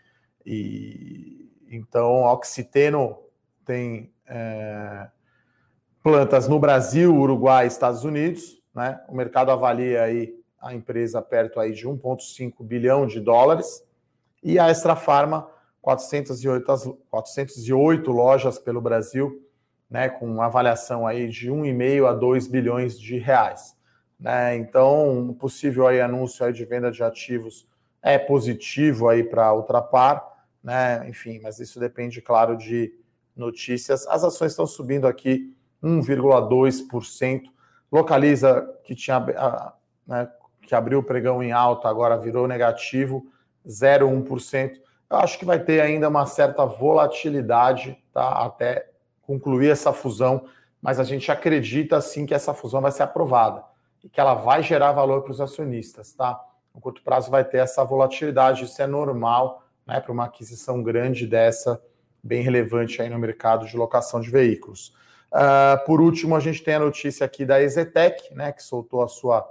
E 0.44 1.50
então 1.70 2.26
a 2.26 2.32
Oxiteno 2.32 3.18
tem 3.64 4.12
é, 4.26 5.08
plantas 6.02 6.48
no 6.48 6.58
Brasil, 6.58 7.14
Uruguai, 7.14 7.66
Estados 7.66 8.04
Unidos, 8.04 8.60
né? 8.74 9.00
O 9.08 9.14
mercado 9.14 9.50
avalia 9.50 10.02
aí 10.02 10.34
a 10.60 10.74
empresa 10.74 11.20
perto 11.20 11.58
aí 11.58 11.72
de 11.72 11.88
1,5 11.88 12.64
bilhão 12.64 13.06
de 13.06 13.20
dólares 13.20 13.84
e 14.42 14.58
a 14.58 14.68
Extra 14.68 14.96
Farma 14.96 15.48
408, 15.80 16.98
408 17.10 18.12
lojas 18.12 18.58
pelo 18.58 18.80
Brasil, 18.80 19.44
né, 19.92 20.08
com 20.08 20.24
uma 20.24 20.46
avaliação 20.46 21.06
aí 21.06 21.28
de 21.28 21.50
1,5 21.50 22.08
a 22.08 22.14
2 22.14 22.46
bilhões 22.46 22.98
de 22.98 23.18
reais. 23.18 23.76
Né? 24.18 24.56
Então, 24.56 25.18
um 25.18 25.34
possível 25.34 25.86
aí 25.86 26.00
anúncio 26.00 26.46
aí 26.46 26.52
de 26.52 26.64
venda 26.64 26.90
de 26.90 27.04
ativos 27.04 27.68
é 28.00 28.18
positivo 28.18 29.10
aí 29.10 29.22
para 29.22 29.52
Ultrapar, 29.52 30.26
né? 30.64 31.06
Enfim, 31.08 31.40
mas 31.42 31.60
isso 31.60 31.78
depende, 31.78 32.22
claro, 32.22 32.56
de 32.56 32.90
notícias. 33.36 34.06
As 34.06 34.24
ações 34.24 34.52
estão 34.52 34.66
subindo 34.66 35.06
aqui 35.06 35.54
1,2%. 35.82 37.42
Localiza 37.90 38.66
que 38.84 38.94
tinha 38.94 39.20
né, 40.06 40.28
que 40.62 40.74
abriu 40.74 41.00
o 41.00 41.04
pregão 41.04 41.42
em 41.42 41.52
alta, 41.52 41.88
agora 41.88 42.16
virou 42.16 42.48
negativo, 42.48 43.26
0,1%. 43.66 44.80
Eu 45.10 45.18
acho 45.18 45.38
que 45.38 45.44
vai 45.44 45.62
ter 45.62 45.82
ainda 45.82 46.08
uma 46.08 46.24
certa 46.24 46.64
volatilidade, 46.64 48.02
tá? 48.12 48.46
Até 48.46 48.91
concluir 49.32 49.70
essa 49.70 49.92
fusão, 49.92 50.44
mas 50.80 51.00
a 51.00 51.04
gente 51.04 51.30
acredita 51.32 52.00
sim 52.00 52.26
que 52.26 52.34
essa 52.34 52.52
fusão 52.52 52.82
vai 52.82 52.92
ser 52.92 53.02
aprovada 53.02 53.64
e 54.04 54.08
que 54.08 54.20
ela 54.20 54.34
vai 54.34 54.62
gerar 54.62 54.92
valor 54.92 55.22
para 55.22 55.32
os 55.32 55.40
acionistas, 55.40 56.12
tá? 56.12 56.38
No 56.74 56.80
curto 56.80 57.02
prazo 57.02 57.30
vai 57.30 57.44
ter 57.44 57.58
essa 57.58 57.82
volatilidade, 57.84 58.64
isso 58.64 58.80
é 58.82 58.86
normal, 58.86 59.62
né, 59.86 60.00
para 60.00 60.12
uma 60.12 60.24
aquisição 60.24 60.82
grande 60.82 61.26
dessa, 61.26 61.82
bem 62.22 62.42
relevante 62.42 63.00
aí 63.00 63.08
no 63.08 63.18
mercado 63.18 63.66
de 63.66 63.76
locação 63.76 64.20
de 64.20 64.30
veículos. 64.30 64.94
Uh, 65.32 65.82
por 65.86 66.00
último, 66.00 66.36
a 66.36 66.40
gente 66.40 66.62
tem 66.62 66.74
a 66.74 66.78
notícia 66.78 67.24
aqui 67.24 67.44
da 67.44 67.62
Exetec, 67.62 68.34
né, 68.34 68.52
que 68.52 68.62
soltou 68.62 69.02
a 69.02 69.08
sua 69.08 69.48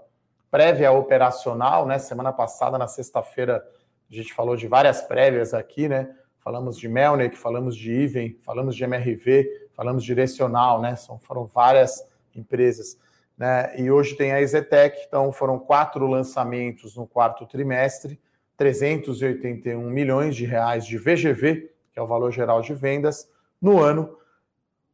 prévia 0.52 0.92
operacional, 0.92 1.86
né? 1.88 1.98
Semana 1.98 2.32
passada, 2.32 2.78
na 2.78 2.88
sexta-feira, 2.88 3.66
a 4.12 4.14
gente 4.14 4.34
falou 4.34 4.56
de 4.56 4.68
várias 4.68 5.02
prévias 5.02 5.54
aqui, 5.54 5.88
né? 5.88 6.14
Falamos 6.44 6.78
de 6.78 6.88
Melnick, 6.88 7.38
falamos 7.38 7.76
de 7.78 7.92
Iven, 7.92 8.36
falamos 8.44 8.76
de 8.76 8.84
MRV, 8.84 9.70
falamos 9.76 10.04
direcional, 10.04 10.82
né? 10.82 10.96
São, 10.96 11.20
foram 11.20 11.46
várias 11.46 12.04
empresas. 12.36 12.98
Né? 13.38 13.74
E 13.80 13.92
hoje 13.92 14.16
tem 14.16 14.32
a 14.32 14.42
Exetec, 14.42 15.06
então 15.08 15.32
foram 15.32 15.60
quatro 15.60 16.08
lançamentos 16.08 16.96
no 16.96 17.06
quarto 17.06 17.46
trimestre, 17.46 18.20
381 18.58 19.80
milhões 19.90 20.36
de 20.36 20.46
reais 20.46 20.86
de 20.86 20.98
VGV, 20.98 21.72
que 21.94 22.00
é 22.00 22.02
o 22.02 22.08
valor 22.08 22.32
geral 22.32 22.62
de 22.62 22.74
vendas, 22.74 23.30
no 23.62 23.80
ano 23.80 24.18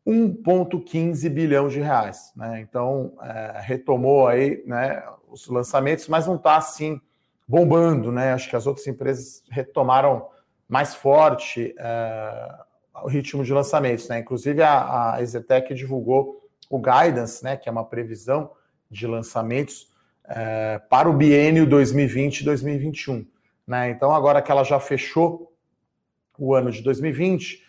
1,15 0.06 1.30
bilhão 1.30 1.68
de 1.68 1.82
reais. 1.82 2.32
Né? 2.36 2.62
Então, 2.62 3.14
é, 3.22 3.60
retomou 3.62 4.28
aí 4.28 4.64
né, 4.66 5.04
os 5.30 5.48
lançamentos, 5.48 6.08
mas 6.08 6.26
não 6.26 6.36
está 6.36 6.56
assim 6.56 7.02
bombando. 7.48 8.12
Né? 8.12 8.32
Acho 8.32 8.50
que 8.50 8.56
as 8.56 8.66
outras 8.66 8.88
empresas 8.88 9.44
retomaram 9.50 10.28
mais 10.68 10.96
forte 10.96 11.74
é, 11.78 12.56
o 13.04 13.08
ritmo 13.08 13.44
de 13.44 13.54
lançamentos. 13.54 14.08
Né? 14.08 14.20
Inclusive, 14.20 14.62
a, 14.62 15.14
a 15.14 15.22
Exetec 15.22 15.74
divulgou 15.74 16.42
o 16.70 16.80
guidance, 16.80 17.44
né, 17.44 17.56
que 17.56 17.70
é 17.70 17.72
uma 17.72 17.86
previsão 17.86 18.52
de 18.90 19.08
lançamentos 19.08 19.90
é, 20.28 20.80
para 20.90 21.10
o 21.10 21.14
biênio 21.14 21.66
2020-2021. 21.68 23.26
Né? 23.66 23.90
Então, 23.90 24.14
agora 24.14 24.42
que 24.42 24.52
ela 24.52 24.64
já 24.64 24.80
fechou 24.80 25.54
o 26.38 26.54
ano 26.54 26.72
de 26.72 26.82
2020, 26.82 27.66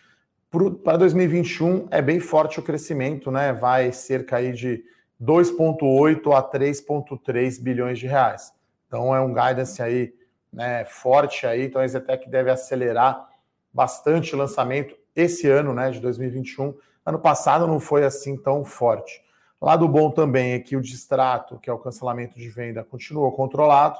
para 0.83 0.97
2021 0.97 1.87
é 1.91 2.01
bem 2.01 2.19
forte 2.19 2.59
o 2.59 2.63
crescimento, 2.63 3.29
né? 3.29 3.53
Vai 3.53 3.91
cerca 3.91 4.37
aí 4.37 4.51
de 4.51 4.83
2,8 5.21 6.35
a 6.35 6.41
3,3 6.41 7.61
bilhões 7.61 7.99
de 7.99 8.07
reais. 8.07 8.51
Então 8.87 9.15
é 9.15 9.21
um 9.21 9.31
guidance 9.31 9.79
aí 9.81 10.11
né, 10.51 10.85
forte 10.85 11.45
aí. 11.45 11.65
Então 11.65 11.81
a 11.81 11.85
Exetec 11.85 12.29
deve 12.29 12.49
acelerar 12.49 13.29
bastante 13.73 14.35
o 14.35 14.37
lançamento 14.37 14.95
esse 15.15 15.47
ano, 15.47 15.73
né, 15.73 15.91
de 15.91 15.99
2021. 15.99 16.73
Ano 17.05 17.19
passado 17.19 17.67
não 17.67 17.79
foi 17.79 18.03
assim 18.03 18.37
tão 18.37 18.63
forte. 18.63 19.23
Lado 19.61 19.87
bom 19.87 20.09
também 20.09 20.53
é 20.53 20.59
que 20.59 20.77
o 20.77 20.81
distrato, 20.81 21.59
que 21.59 21.69
é 21.69 21.73
o 21.73 21.79
cancelamento 21.79 22.37
de 22.37 22.49
venda, 22.49 22.83
continuou 22.83 23.31
controlado 23.33 23.99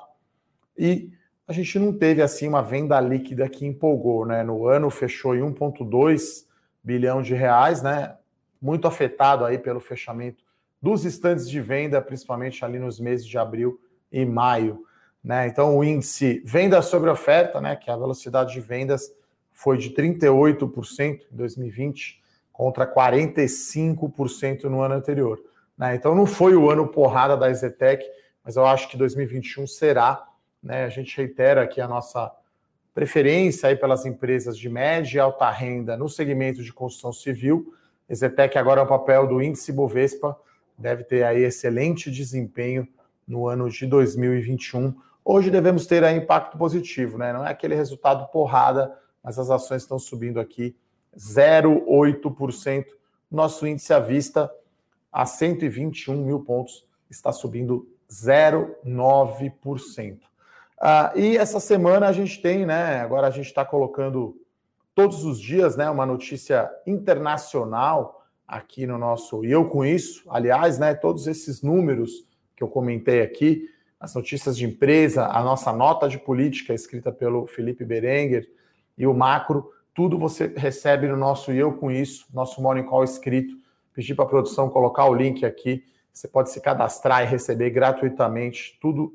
e 0.78 1.12
a 1.46 1.52
gente 1.52 1.78
não 1.80 1.92
teve 1.92 2.22
assim 2.22 2.48
uma 2.48 2.62
venda 2.62 3.00
líquida 3.02 3.50
que 3.50 3.66
empolgou, 3.66 4.26
né? 4.26 4.44
No 4.44 4.68
ano 4.68 4.90
fechou 4.90 5.36
em 5.36 5.42
1,2 5.42 6.46
bilhão 6.84 7.22
de 7.22 7.34
reais, 7.34 7.82
né? 7.82 8.16
Muito 8.62 8.88
afetado 8.88 9.44
aí 9.44 9.58
pelo 9.58 9.80
fechamento 9.80 10.44
dos 10.82 11.04
estandes 11.04 11.50
de 11.50 11.60
venda, 11.60 12.02
principalmente 12.02 12.64
ali 12.64 12.80
nos 12.80 13.00
meses 13.00 13.26
de 13.26 13.38
abril 13.38 13.82
e 14.12 14.26
maio, 14.26 14.86
né? 15.24 15.48
Então 15.48 15.78
o 15.78 15.84
índice 15.84 16.42
venda 16.46 16.82
sobre 16.82 17.10
oferta, 17.10 17.60
né? 17.60 17.76
Que 17.76 17.90
é 17.90 17.94
a 17.94 17.98
velocidade 17.98 18.54
de 18.54 18.62
vendas 18.62 19.12
foi 19.52 19.78
de 19.78 19.90
38% 19.92 21.22
em 21.32 21.36
2020 21.36 22.22
contra 22.52 22.86
45% 22.86 24.64
no 24.66 24.82
ano 24.82 24.96
anterior. 24.96 25.42
Né? 25.78 25.96
Então 25.96 26.16
não 26.16 26.26
foi 26.26 26.56
o 26.56 26.70
ano 26.70 26.88
porrada 26.88 27.36
da 27.36 27.50
Exetec, 27.50 28.06
mas 28.44 28.56
eu 28.56 28.66
acho 28.66 28.90
que 28.90 28.98
2021 28.98 29.68
será 29.68 30.30
né? 30.62 30.84
A 30.84 30.90
gente 30.90 31.16
reitera 31.16 31.64
aqui 31.64 31.80
a 31.82 31.88
nossa 31.88 32.32
preferência 32.94 33.70
aí 33.70 33.76
pelas 33.76 34.06
empresas 34.06 34.58
de 34.58 34.70
média 34.70 35.18
e 35.18 35.20
alta 35.20 35.50
renda 35.50 35.96
no 35.96 36.10
segmento 36.10 36.64
de 36.64 36.74
construção 36.74 37.14
civil. 37.14 37.74
Exetec 38.10 38.58
agora 38.58 38.82
é 38.82 38.84
o 38.84 38.88
papel 38.88 39.28
do 39.28 39.42
índice 39.42 39.72
Bovespa, 39.72 40.38
deve 40.78 41.04
ter 41.04 41.24
aí 41.24 41.44
excelente 41.44 42.12
desempenho 42.12 42.88
no 43.28 43.48
ano 43.48 43.70
de 43.70 43.86
2021. 43.86 44.96
Hoje 45.32 45.52
devemos 45.52 45.86
ter 45.86 46.04
aí 46.04 46.18
impacto 46.18 46.58
positivo, 46.58 47.20
né? 47.20 47.32
Não 47.32 47.46
é 47.46 47.52
aquele 47.52 47.76
resultado 47.76 48.28
porrada, 48.32 48.98
mas 49.24 49.38
as 49.38 49.52
ações 49.52 49.84
estão 49.84 50.00
subindo 50.00 50.40
aqui 50.40 50.76
0,8%. 51.16 52.86
Nosso 53.30 53.68
índice 53.68 53.94
à 53.94 54.00
vista 54.00 54.52
a 55.12 55.28
121 55.28 56.26
mil 56.26 56.40
pontos 56.40 56.84
está 57.12 57.32
subindo 57.32 57.88
0,9%. 58.10 60.18
Ah, 60.82 61.14
e 61.16 61.38
essa 61.38 61.60
semana 61.60 62.08
a 62.08 62.12
gente 62.12 62.42
tem, 62.42 62.66
né? 62.66 63.00
Agora 63.00 63.28
a 63.28 63.32
gente 63.32 63.46
está 63.46 63.64
colocando 63.64 64.36
todos 64.96 65.24
os 65.24 65.40
dias, 65.40 65.78
né? 65.78 65.88
Uma 65.92 66.08
notícia 66.08 66.72
internacional 66.88 68.26
aqui 68.48 68.88
no 68.88 68.98
nosso. 68.98 69.46
E 69.46 69.52
eu 69.52 69.70
com 69.70 69.86
isso, 69.86 70.24
aliás, 70.28 70.80
né? 70.80 70.96
Todos 70.96 71.28
esses 71.28 71.62
números 71.62 72.28
que 72.56 72.64
eu 72.64 72.68
comentei 72.68 73.22
aqui, 73.22 73.70
as 74.00 74.16
notícias 74.16 74.58
de 74.58 74.66
empresa, 74.66 75.28
a 75.28 75.44
nossa 75.44 75.74
nota 75.74 76.08
de 76.08 76.18
política 76.18 76.74
escrita 76.74 77.12
pelo 77.12 77.46
Felipe 77.46 77.84
Berenguer 77.84 78.50
e 78.98 79.06
o 79.06 79.14
macro, 79.14 79.70
tudo 79.94 80.18
você 80.18 80.48
recebe 80.56 81.08
no 81.08 81.18
nosso 81.18 81.52
Eu 81.52 81.74
Com 81.74 81.92
Isso, 81.92 82.26
nosso 82.34 82.62
Morning 82.62 82.84
Call 82.84 83.04
escrito. 83.04 83.58
Pedir 83.94 84.16
para 84.16 84.24
a 84.24 84.30
produção 84.30 84.70
colocar 84.70 85.06
o 85.06 85.14
link 85.14 85.46
aqui. 85.46 85.84
Você 86.14 86.28
pode 86.28 86.52
se 86.52 86.62
cadastrar 86.62 87.24
e 87.24 87.26
receber 87.26 87.70
gratuitamente 87.72 88.78
tudo, 88.80 89.14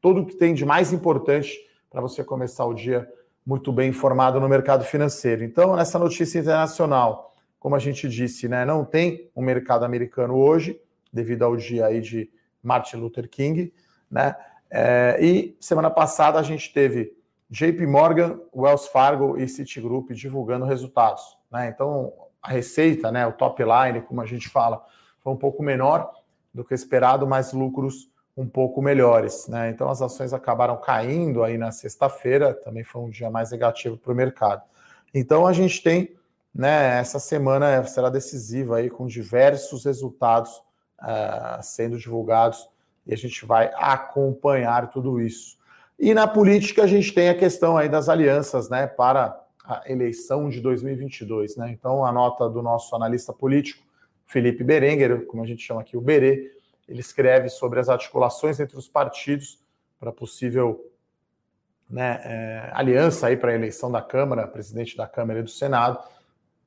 tudo 0.00 0.24
que 0.24 0.34
tem 0.34 0.54
de 0.54 0.64
mais 0.64 0.92
importante 0.92 1.58
para 1.90 2.00
você 2.00 2.24
começar 2.24 2.64
o 2.64 2.72
dia 2.72 3.06
muito 3.44 3.70
bem 3.70 3.90
informado 3.90 4.40
no 4.40 4.48
mercado 4.48 4.84
financeiro. 4.84 5.44
Então, 5.44 5.76
nessa 5.76 5.98
notícia 5.98 6.38
internacional, 6.38 7.34
como 7.58 7.74
a 7.74 7.78
gente 7.78 8.08
disse, 8.08 8.48
né, 8.48 8.64
não 8.64 8.84
tem 8.84 9.30
um 9.36 9.42
mercado 9.42 9.84
americano 9.84 10.34
hoje, 10.34 10.80
devido 11.12 11.42
ao 11.42 11.56
dia 11.56 11.86
aí 11.86 12.00
de 12.00 12.30
Martin 12.62 12.96
Luther 12.96 13.28
King, 13.28 13.72
né? 14.12 14.36
É, 14.70 15.18
e 15.20 15.56
semana 15.58 15.90
passada 15.90 16.38
a 16.38 16.42
gente 16.42 16.72
teve 16.72 17.16
JP 17.50 17.86
Morgan, 17.86 18.38
Wells 18.54 18.88
Fargo 18.88 19.36
e 19.38 19.48
Citigroup 19.48 20.10
divulgando 20.12 20.64
resultados. 20.64 21.36
Né? 21.50 21.68
Então, 21.68 22.12
a 22.42 22.50
receita, 22.50 23.12
né, 23.12 23.26
o 23.26 23.32
top 23.32 23.62
line, 23.62 24.00
como 24.02 24.20
a 24.22 24.26
gente 24.26 24.48
fala, 24.48 24.84
foi 25.20 25.32
um 25.32 25.36
pouco 25.36 25.62
menor 25.62 26.10
do 26.52 26.64
que 26.64 26.74
esperado, 26.74 27.26
mas 27.26 27.52
lucros 27.52 28.10
um 28.34 28.48
pouco 28.48 28.80
melhores. 28.80 29.46
Né? 29.48 29.70
Então, 29.70 29.90
as 29.90 30.00
ações 30.00 30.32
acabaram 30.32 30.78
caindo 30.78 31.44
aí 31.44 31.58
na 31.58 31.70
sexta-feira, 31.70 32.54
também 32.54 32.84
foi 32.84 33.02
um 33.02 33.10
dia 33.10 33.30
mais 33.30 33.50
negativo 33.50 33.98
para 33.98 34.12
o 34.12 34.16
mercado. 34.16 34.62
Então, 35.12 35.46
a 35.46 35.52
gente 35.52 35.82
tem, 35.82 36.16
né, 36.54 36.98
essa 36.98 37.18
semana 37.18 37.84
será 37.84 38.08
decisiva 38.08 38.78
aí, 38.78 38.88
com 38.88 39.06
diversos 39.06 39.84
resultados 39.84 40.50
uh, 41.02 41.62
sendo 41.62 41.98
divulgados, 41.98 42.66
e 43.06 43.12
a 43.12 43.16
gente 43.16 43.44
vai 43.44 43.70
acompanhar 43.74 44.90
tudo 44.90 45.20
isso. 45.20 45.58
E 45.98 46.14
na 46.14 46.26
política 46.26 46.82
a 46.82 46.86
gente 46.86 47.12
tem 47.12 47.28
a 47.28 47.34
questão 47.34 47.76
aí 47.76 47.88
das 47.88 48.08
alianças, 48.08 48.68
né, 48.68 48.86
para 48.86 49.38
a 49.64 49.82
eleição 49.86 50.48
de 50.48 50.60
2022, 50.60 51.56
né? 51.56 51.70
Então 51.70 52.04
a 52.04 52.10
nota 52.10 52.48
do 52.48 52.60
nosso 52.60 52.94
analista 52.96 53.32
político 53.32 53.84
Felipe 54.26 54.64
Berenguer, 54.64 55.26
como 55.26 55.42
a 55.42 55.46
gente 55.46 55.62
chama 55.62 55.82
aqui 55.82 55.96
o 55.96 56.00
Berê, 56.00 56.50
ele 56.88 57.00
escreve 57.00 57.48
sobre 57.48 57.78
as 57.78 57.88
articulações 57.88 58.58
entre 58.58 58.76
os 58.76 58.88
partidos 58.88 59.60
para 60.00 60.10
possível 60.10 60.90
né, 61.88 62.20
é, 62.24 62.70
aliança 62.72 63.26
aí 63.26 63.36
para 63.36 63.52
a 63.52 63.54
eleição 63.54 63.92
da 63.92 64.00
Câmara, 64.00 64.48
presidente 64.48 64.96
da 64.96 65.06
Câmara 65.06 65.40
e 65.40 65.42
do 65.42 65.50
Senado, 65.50 66.02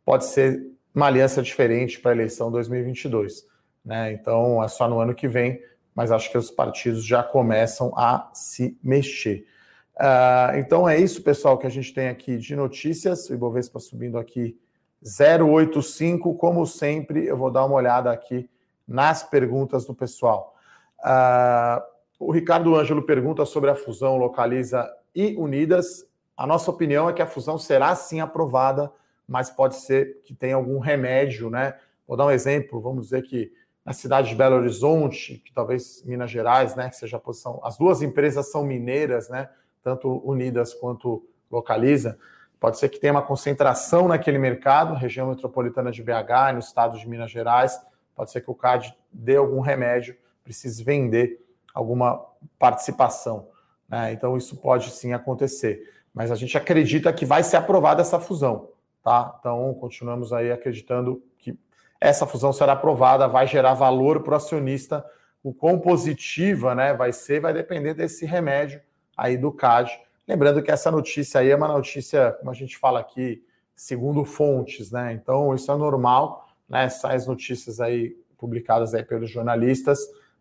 pode 0.06 0.26
ser 0.26 0.64
uma 0.94 1.08
aliança 1.08 1.42
diferente 1.42 2.00
para 2.00 2.12
a 2.12 2.14
eleição 2.14 2.52
2022, 2.52 3.46
né? 3.84 4.14
Então 4.14 4.64
é 4.64 4.68
só 4.68 4.88
no 4.88 5.00
ano 5.00 5.14
que 5.14 5.28
vem 5.28 5.62
mas 5.96 6.12
acho 6.12 6.30
que 6.30 6.38
os 6.38 6.52
partidos 6.52 7.06
já 7.06 7.24
começam 7.24 7.98
a 7.98 8.30
se 8.34 8.78
mexer. 8.84 9.48
Uh, 9.96 10.58
então 10.58 10.88
é 10.88 11.00
isso, 11.00 11.24
pessoal, 11.24 11.58
que 11.58 11.66
a 11.66 11.70
gente 11.70 11.94
tem 11.94 12.10
aqui 12.10 12.38
de 12.38 12.54
notícias. 12.54 13.30
O 13.30 13.34
Ibovespa 13.34 13.80
subindo 13.80 14.18
aqui 14.18 14.60
085. 15.02 16.36
Como 16.36 16.66
sempre, 16.68 17.26
eu 17.26 17.38
vou 17.38 17.50
dar 17.50 17.64
uma 17.64 17.76
olhada 17.76 18.12
aqui 18.12 18.50
nas 18.86 19.24
perguntas 19.24 19.86
do 19.86 19.96
pessoal. 19.96 20.54
Uh, 21.00 21.82
o 22.20 22.32
Ricardo 22.32 22.76
Ângelo 22.76 23.04
pergunta 23.04 23.46
sobre 23.46 23.70
a 23.70 23.76
fusão 23.76 24.18
Localiza 24.18 24.92
e 25.16 25.36
Unidas. 25.38 26.06
A 26.36 26.46
nossa 26.46 26.70
opinião 26.70 27.10
é 27.10 27.14
que 27.14 27.22
a 27.22 27.28
fusão 27.28 27.58
será 27.58 27.96
sim 27.96 28.20
aprovada, 28.20 28.92
mas 29.26 29.50
pode 29.50 29.76
ser 29.76 30.22
que 30.26 30.36
tenha 30.36 30.56
algum 30.56 30.80
remédio, 30.80 31.50
né? 31.50 31.76
Vou 32.06 32.18
dar 32.18 32.26
um 32.26 32.32
exemplo, 32.32 32.82
vamos 32.82 33.06
dizer 33.06 33.24
que 33.24 33.52
na 33.86 33.94
cidade 33.94 34.30
de 34.30 34.36
Belo 34.36 34.56
Horizonte, 34.56 35.42
que 35.46 35.54
talvez 35.54 36.04
Minas 36.04 36.32
Gerais, 36.32 36.76
né, 36.76 36.90
que 36.90 36.96
seja 36.96 37.18
a 37.18 37.20
posição. 37.20 37.62
As 37.64 37.78
duas 37.78 38.02
empresas 38.02 38.50
são 38.52 38.66
mineiras, 38.66 39.30
né, 39.30 39.48
tanto 39.84 40.28
Unidas 40.28 40.74
quanto 40.74 41.24
Localiza. 41.52 42.18
Pode 42.60 42.80
ser 42.80 42.90
que 42.90 43.00
tenha 43.00 43.14
uma 43.14 43.22
concentração 43.22 44.08
naquele 44.08 44.40
mercado, 44.40 44.96
região 44.96 45.30
metropolitana 45.30 45.92
de 45.92 46.02
BH, 46.02 46.54
no 46.54 46.60
estado 46.60 46.98
de 46.98 47.08
Minas 47.08 47.30
Gerais. 47.30 47.80
Pode 48.16 48.32
ser 48.32 48.42
que 48.42 48.50
o 48.50 48.56
CAD 48.56 48.98
dê 49.12 49.36
algum 49.36 49.60
remédio, 49.60 50.18
precise 50.44 50.84
vender 50.84 51.46
alguma 51.74 52.26
participação. 52.58 53.50
Né? 53.88 54.14
Então, 54.14 54.36
isso 54.36 54.58
pode 54.58 54.90
sim 54.90 55.14
acontecer. 55.14 55.94
Mas 56.14 56.32
a 56.32 56.36
gente 56.36 56.58
acredita 56.58 57.14
que 57.14 57.26
vai 57.26 57.44
ser 57.44 57.58
aprovada 57.58 58.02
essa 58.02 58.20
fusão. 58.20 58.70
Tá? 59.04 59.36
Então, 59.40 59.72
continuamos 59.76 60.34
aí 60.34 60.52
acreditando 60.52 61.22
que 61.38 61.60
essa 62.06 62.28
fusão 62.28 62.54
será 62.54 62.74
aprovada, 62.74 63.28
vai 63.28 63.48
gerar 63.48 63.74
valor 63.74 64.22
para 64.22 64.34
o 64.34 64.36
acionista. 64.36 65.04
O 65.44 65.54
quão 65.54 65.80
positiva 65.80 66.76
né, 66.76 66.94
vai 66.94 67.12
ser, 67.12 67.40
vai 67.40 67.54
depender 67.54 67.94
desse 67.94 68.26
remédio 68.26 68.82
aí 69.18 69.38
do 69.38 69.52
CAD. 69.52 69.92
Lembrando 70.28 70.62
que 70.62 70.72
essa 70.72 70.92
notícia 70.92 71.40
aí 71.40 71.50
é 71.50 71.56
uma 71.56 71.68
notícia, 71.68 72.32
como 72.34 72.52
a 72.52 72.54
gente 72.54 72.78
fala 72.78 73.00
aqui, 73.00 73.44
segundo 73.76 74.24
fontes, 74.24 74.92
né? 74.92 75.14
Então, 75.14 75.54
isso 75.54 75.72
é 75.72 75.76
normal, 75.76 76.48
né? 76.70 76.90
Saem 76.90 77.16
as 77.16 77.28
notícias 77.28 77.80
aí 77.80 78.16
publicadas 78.38 78.94
aí 78.94 79.04
pelos 79.04 79.30
jornalistas, 79.30 80.00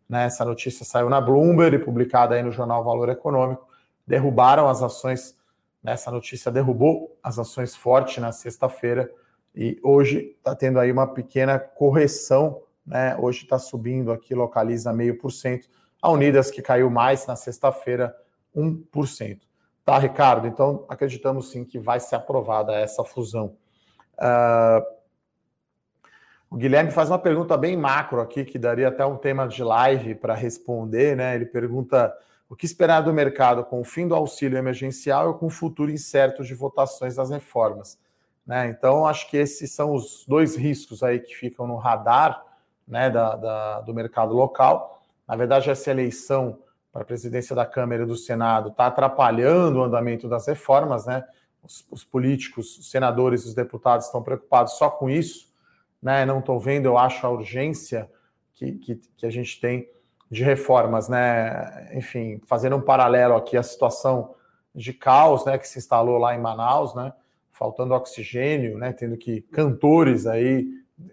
né? 0.09 0.25
Essa 0.25 0.45
notícia 0.45 0.85
saiu 0.85 1.09
na 1.09 1.21
Bloomberg, 1.21 1.79
publicada 1.79 2.35
aí 2.35 2.43
no 2.43 2.53
jornal 2.53 2.85
Valor 2.85 3.09
Econômico. 3.09 3.67
Derrubaram 4.07 4.69
as 4.69 4.83
ações, 4.83 5.37
né? 5.83 5.93
essa 5.93 6.11
notícia 6.11 6.51
derrubou 6.51 7.19
as 7.23 7.39
ações 7.39 7.75
forte 7.75 8.21
na 8.21 8.33
sexta-feira 8.33 9.11
e 9.55 9.79
hoje 9.83 10.35
está 10.37 10.55
tendo 10.55 10.81
aí 10.81 10.91
uma 10.91 11.07
pequena 11.07 11.59
correção, 11.59 12.63
né? 12.85 13.17
Hoje 13.19 13.45
está 13.45 13.59
subindo 13.59 14.11
aqui, 14.11 14.35
localiza 14.35 14.93
meio 14.93 15.17
por 15.17 15.31
cento. 15.31 15.69
A 16.03 16.11
Unidas, 16.11 16.51
que 16.51 16.61
caiu 16.61 16.91
mais 16.91 17.27
na 17.27 17.37
sexta-feira, 17.37 18.15
1%. 18.55 19.41
Tá, 19.85 19.99
Ricardo? 19.99 20.47
Então, 20.47 20.85
acreditamos 20.89 21.51
sim 21.51 21.65
que 21.65 21.79
vai 21.79 22.01
ser 22.01 22.17
aprovada 22.17 22.75
essa 22.75 23.05
fusão. 23.05 23.57
Uh, 24.19 24.95
o 26.51 26.57
Guilherme 26.57 26.91
faz 26.91 27.11
uma 27.11 27.19
pergunta 27.19 27.57
bem 27.57 27.77
macro 27.77 28.21
aqui, 28.21 28.45
que 28.45 28.59
daria 28.59 28.89
até 28.89 29.05
um 29.05 29.17
tema 29.17 29.47
de 29.47 29.63
live 29.63 30.15
para 30.15 30.35
responder, 30.35 31.17
né? 31.17 31.35
Ele 31.35 31.47
pergunta 31.47 32.13
o 32.49 32.57
que 32.57 32.67
esperar 32.67 33.01
do 33.01 33.13
mercado 33.13 33.65
com 33.65 33.81
o 33.81 33.85
fim 33.85 34.07
do 34.07 34.15
auxílio 34.15 34.59
emergencial 34.59 35.31
e 35.31 35.39
com 35.39 35.47
o 35.47 35.51
futuro 35.51 35.91
incerto 35.91 36.45
de 36.45 36.55
votações 36.55 37.17
das 37.17 37.31
reformas. 37.31 37.99
Né? 38.47 38.69
Então, 38.69 39.07
acho 39.07 39.29
que 39.31 39.37
esses 39.37 39.73
são 39.73 39.95
os 39.95 40.25
dois 40.27 40.57
riscos 40.57 41.03
aí 41.03 41.19
que 41.19 41.35
ficam 41.35 41.67
no 41.67 41.77
radar 41.77 42.45
né, 42.87 43.11
da, 43.11 43.37
da, 43.37 43.81
do 43.81 43.95
mercado 43.95 44.35
local. 44.35 45.03
Na 45.27 45.37
verdade, 45.37 45.71
essa 45.71 45.91
eleição 45.91 46.59
para 46.93 47.03
a 47.03 47.05
presidência 47.05 47.57
da 47.57 47.65
Câmara 47.65 48.03
e 48.03 48.07
do 48.07 48.17
Senado 48.17 48.69
está 48.69 48.87
atrapalhando 48.87 49.79
o 49.79 49.83
andamento 49.83 50.29
das 50.29 50.47
reformas. 50.47 51.07
Né? 51.07 51.25
Os, 51.63 51.87
os, 51.91 52.05
políticos, 52.05 52.79
os 52.79 52.91
senadores 52.91 53.47
os 53.47 53.55
deputados 53.55 54.07
estão 54.07 54.23
preocupados 54.23 54.75
só 54.75 54.91
com 54.91 55.09
isso. 55.09 55.53
Né? 56.03 56.27
Não 56.27 56.41
estou 56.41 56.61
vendo, 56.61 56.87
eu 56.87 56.99
acho, 56.99 57.27
a 57.27 57.31
urgência 57.31 58.11
que, 58.53 58.73
que, 58.73 59.01
que 59.17 59.27
a 59.27 59.31
gente 59.31 59.59
tem 59.59 59.89
de 60.31 60.45
reformas. 60.45 61.09
Né? 61.09 61.91
Enfim, 61.95 62.41
fazendo 62.47 62.77
um 62.77 62.83
paralelo 62.83 63.35
aqui 63.35 63.57
à 63.57 63.63
situação 63.63 64.35
de 64.75 64.93
caos 64.93 65.45
né, 65.47 65.57
que 65.57 65.67
se 65.67 65.79
instalou 65.79 66.19
lá 66.19 66.35
em 66.35 66.41
Manaus, 66.41 66.95
né? 66.95 67.13
Faltando 67.55 67.95
oxigênio, 67.95 68.77
né? 68.77 68.93
Tendo 68.93 69.17
que 69.17 69.41
cantores 69.41 70.27
aí 70.27 70.69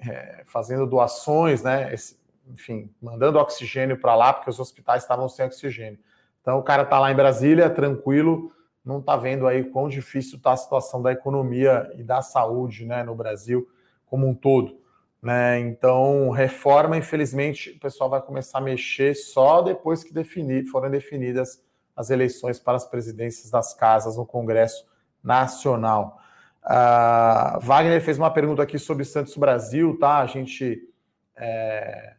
é, 0.06 0.44
fazendo 0.46 0.86
doações, 0.86 1.64
né? 1.64 1.94
Esse, 1.94 2.20
enfim, 2.50 2.94
mandando 3.02 3.40
oxigênio 3.40 3.98
para 3.98 4.16
lá 4.16 4.34
porque 4.34 4.50
os 4.50 4.60
hospitais 4.60 5.04
estavam 5.04 5.30
sem 5.30 5.46
oxigênio. 5.46 6.00
Então 6.42 6.58
o 6.58 6.64
cara 6.64 6.84
está 6.84 7.00
lá 7.00 7.12
em 7.12 7.16
Brasília, 7.16 7.70
tranquilo, 7.70 8.52
não 8.84 9.00
está 9.00 9.16
vendo 9.16 9.48
aí 9.48 9.64
quão 9.64 9.88
difícil 9.88 10.38
está 10.38 10.54
a 10.54 10.58
situação 10.58 11.02
da 11.02 11.12
economia 11.12 11.90
e 11.96 12.04
da 12.04 12.22
saúde, 12.22 12.86
né, 12.86 13.04
no 13.04 13.16
Brasil 13.16 13.70
como 14.06 14.28
um 14.28 14.34
todo. 14.34 14.82
Né? 15.22 15.60
Então, 15.60 16.32
reforma, 16.32 16.98
infelizmente, 16.98 17.70
o 17.70 17.80
pessoal 17.80 18.10
vai 18.10 18.22
começar 18.22 18.58
a 18.58 18.62
mexer 18.62 19.14
só 19.14 19.62
depois 19.62 20.04
que 20.04 20.12
definir, 20.12 20.66
forem 20.66 20.90
definidas 20.90 21.64
as 21.96 22.10
eleições 22.10 22.60
para 22.60 22.76
as 22.76 22.86
presidências 22.86 23.52
das 23.52 23.74
casas 23.74 24.18
no 24.18 24.26
Congresso 24.26 24.84
Nacional. 25.24 26.20
Uh, 26.64 27.60
Wagner 27.60 28.02
fez 28.02 28.18
uma 28.18 28.30
pergunta 28.30 28.62
aqui 28.62 28.78
sobre 28.78 29.04
Santos 29.04 29.36
Brasil, 29.36 29.98
tá? 30.00 30.20
A 30.20 30.26
gente 30.26 30.88
é, 31.36 32.14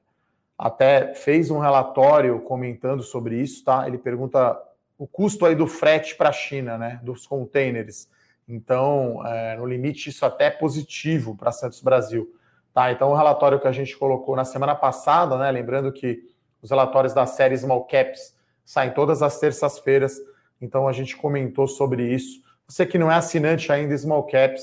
até 0.58 1.14
fez 1.14 1.50
um 1.50 1.58
relatório 1.58 2.40
comentando 2.40 3.02
sobre 3.02 3.40
isso, 3.40 3.64
tá? 3.64 3.86
Ele 3.86 3.98
pergunta 3.98 4.60
o 4.98 5.06
custo 5.06 5.46
aí 5.46 5.54
do 5.54 5.66
frete 5.66 6.16
para 6.16 6.28
a 6.30 6.32
China, 6.32 6.76
né? 6.76 7.00
Dos 7.02 7.26
containers. 7.26 8.08
Então, 8.48 9.24
é, 9.26 9.56
no 9.56 9.66
limite, 9.66 10.10
isso 10.10 10.26
até 10.26 10.46
é 10.46 10.50
positivo 10.50 11.36
para 11.36 11.52
Santos 11.52 11.80
Brasil. 11.80 12.32
Tá, 12.74 12.90
então 12.90 13.10
o 13.10 13.14
relatório 13.14 13.60
que 13.60 13.68
a 13.68 13.72
gente 13.72 13.96
colocou 13.96 14.34
na 14.34 14.44
semana 14.44 14.74
passada, 14.74 15.36
né? 15.36 15.50
Lembrando 15.50 15.92
que 15.92 16.22
os 16.62 16.70
relatórios 16.70 17.12
da 17.12 17.26
série 17.26 17.56
Small 17.56 17.84
Caps 17.84 18.34
saem 18.64 18.92
todas 18.92 19.22
as 19.22 19.38
terças-feiras, 19.38 20.18
então 20.60 20.88
a 20.88 20.92
gente 20.92 21.16
comentou 21.16 21.66
sobre 21.68 22.14
isso. 22.14 22.41
Você 22.68 22.86
que 22.86 22.98
não 22.98 23.10
é 23.10 23.14
assinante 23.14 23.70
ainda 23.70 23.96
Small 23.96 24.24
Caps, 24.24 24.62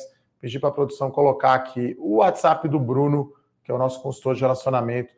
para 0.59 0.69
a 0.69 0.71
produção 0.71 1.11
colocar 1.11 1.53
aqui 1.53 1.95
o 1.99 2.17
WhatsApp 2.17 2.67
do 2.67 2.79
Bruno, 2.79 3.33
que 3.63 3.71
é 3.71 3.73
o 3.73 3.77
nosso 3.77 4.01
consultor 4.01 4.35
de 4.35 4.41
relacionamento. 4.41 5.13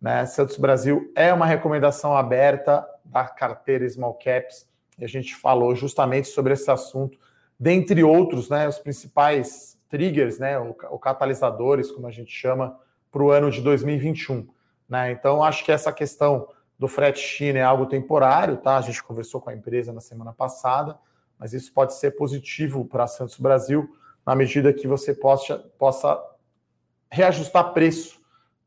Né? 0.00 0.26
Santos 0.26 0.58
Brasil 0.58 1.10
é 1.16 1.32
uma 1.32 1.46
recomendação 1.46 2.16
aberta 2.16 2.86
da 3.04 3.24
carteira 3.24 3.88
Small 3.88 4.14
Caps, 4.14 4.68
e 4.98 5.04
a 5.04 5.08
gente 5.08 5.34
falou 5.34 5.74
justamente 5.74 6.28
sobre 6.28 6.52
esse 6.52 6.70
assunto, 6.70 7.18
dentre 7.58 8.02
outros, 8.02 8.48
né, 8.48 8.68
os 8.68 8.78
principais 8.78 9.78
triggers, 9.88 10.38
né, 10.38 10.58
ou, 10.58 10.76
ou 10.90 10.98
catalisadores, 10.98 11.90
como 11.90 12.06
a 12.06 12.10
gente 12.10 12.30
chama, 12.30 12.78
para 13.10 13.22
o 13.22 13.30
ano 13.30 13.50
de 13.50 13.60
2021. 13.62 14.46
Né? 14.88 15.12
Então, 15.12 15.42
acho 15.42 15.64
que 15.64 15.72
essa 15.72 15.92
questão 15.92 16.48
do 16.78 16.86
frete 16.86 17.20
China 17.20 17.58
é 17.58 17.62
algo 17.62 17.86
temporário, 17.86 18.58
tá? 18.58 18.76
A 18.76 18.82
gente 18.82 19.02
conversou 19.02 19.40
com 19.40 19.48
a 19.48 19.54
empresa 19.54 19.92
na 19.92 20.00
semana 20.00 20.32
passada, 20.32 20.98
mas 21.38 21.52
isso 21.52 21.72
pode 21.72 21.94
ser 21.94 22.12
positivo 22.12 22.84
para 22.84 23.06
Santos 23.06 23.38
Brasil 23.38 23.88
na 24.24 24.34
medida 24.34 24.72
que 24.72 24.88
você 24.88 25.14
possa, 25.14 25.58
possa 25.78 26.20
reajustar 27.10 27.72
preço, 27.72 28.20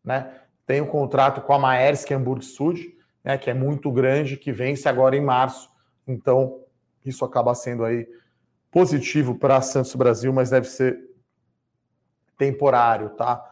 né? 0.04 0.40
Tem 0.66 0.82
um 0.82 0.88
contrato 0.88 1.42
com 1.42 1.52
a 1.52 1.60
Maersk 1.60 2.12
Hamburg 2.12 2.46
Sud, 2.46 2.96
né, 3.24 3.38
que 3.38 3.50
é 3.50 3.54
muito 3.54 3.92
grande, 3.92 4.38
que 4.38 4.52
vence 4.52 4.88
agora 4.88 5.16
em 5.16 5.22
março. 5.22 5.70
Então, 6.08 6.64
isso 7.04 7.26
acaba 7.26 7.56
sendo 7.56 7.84
aí 7.84 8.08
positivo 8.72 9.36
para 9.36 9.62
Santos 9.62 9.96
Brasil, 9.96 10.32
mas 10.32 10.52
deve 10.52 10.68
ser 10.68 10.98
temporário, 12.38 13.10
tá? 13.12 13.46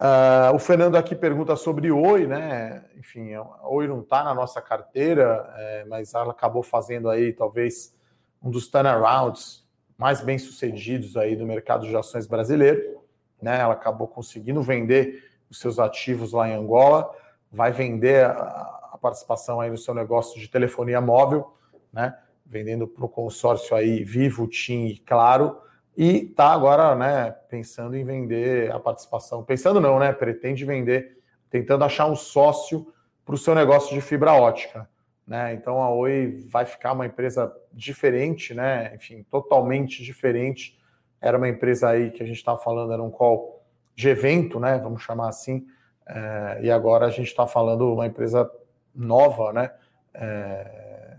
Uh, 0.00 0.54
o 0.54 0.58
Fernando 0.60 0.94
aqui 0.94 1.16
pergunta 1.16 1.56
sobre 1.56 1.90
Oi, 1.90 2.26
né? 2.26 2.84
Enfim, 2.96 3.34
a 3.34 3.68
Oi 3.68 3.88
não 3.88 4.02
está 4.02 4.22
na 4.22 4.32
nossa 4.32 4.62
carteira, 4.62 5.52
é, 5.56 5.84
mas 5.86 6.14
ela 6.14 6.30
acabou 6.30 6.62
fazendo 6.62 7.10
aí 7.10 7.32
talvez 7.32 7.97
um 8.42 8.50
dos 8.50 8.68
turnarounds 8.68 9.66
mais 9.96 10.20
bem 10.20 10.38
sucedidos 10.38 11.16
aí 11.16 11.34
do 11.34 11.44
mercado 11.44 11.86
de 11.86 11.96
ações 11.96 12.26
brasileiro, 12.26 13.02
né? 13.42 13.60
Ela 13.60 13.74
acabou 13.74 14.06
conseguindo 14.06 14.62
vender 14.62 15.24
os 15.50 15.58
seus 15.58 15.78
ativos 15.78 16.32
lá 16.32 16.48
em 16.48 16.54
Angola, 16.54 17.10
vai 17.50 17.72
vender 17.72 18.24
a, 18.24 18.90
a 18.92 18.98
participação 19.00 19.60
aí 19.60 19.70
no 19.70 19.78
seu 19.78 19.94
negócio 19.94 20.40
de 20.40 20.48
telefonia 20.48 21.00
móvel, 21.00 21.52
né? 21.92 22.16
Vendendo 22.46 22.86
para 22.86 23.04
o 23.04 23.08
consórcio 23.08 23.76
aí 23.76 24.04
Vivo, 24.04 24.46
TIM 24.46 24.86
e 24.86 24.98
Claro 24.98 25.60
e 25.98 26.28
está 26.30 26.52
agora 26.52 26.94
né, 26.94 27.32
pensando 27.50 27.96
em 27.96 28.04
vender 28.04 28.70
a 28.70 28.78
participação. 28.78 29.42
Pensando 29.42 29.80
não, 29.80 29.98
né? 29.98 30.12
Pretende 30.12 30.64
vender, 30.64 31.18
tentando 31.50 31.82
achar 31.82 32.06
um 32.06 32.14
sócio 32.14 32.94
para 33.26 33.34
o 33.34 33.38
seu 33.38 33.52
negócio 33.52 33.92
de 33.92 34.00
fibra 34.00 34.32
ótica. 34.32 34.88
Né? 35.28 35.52
Então 35.52 35.82
a 35.82 35.90
Oi 35.90 36.44
vai 36.48 36.64
ficar 36.64 36.92
uma 36.92 37.06
empresa 37.06 37.54
diferente, 37.72 38.54
né? 38.54 38.94
Enfim, 38.94 39.22
totalmente 39.30 40.02
diferente. 40.02 40.76
Era 41.20 41.36
uma 41.36 41.48
empresa 41.48 41.90
aí 41.90 42.10
que 42.10 42.22
a 42.22 42.26
gente 42.26 42.38
estava 42.38 42.58
falando, 42.58 42.92
era 42.92 43.02
um 43.02 43.10
call 43.10 43.62
de 43.94 44.08
evento, 44.08 44.58
né? 44.58 44.78
Vamos 44.78 45.02
chamar 45.02 45.28
assim. 45.28 45.66
É, 46.06 46.60
e 46.62 46.70
agora 46.70 47.06
a 47.06 47.10
gente 47.10 47.26
está 47.28 47.46
falando 47.46 47.92
uma 47.92 48.06
empresa 48.06 48.50
nova, 48.94 49.52
né? 49.52 49.70
É, 50.14 51.16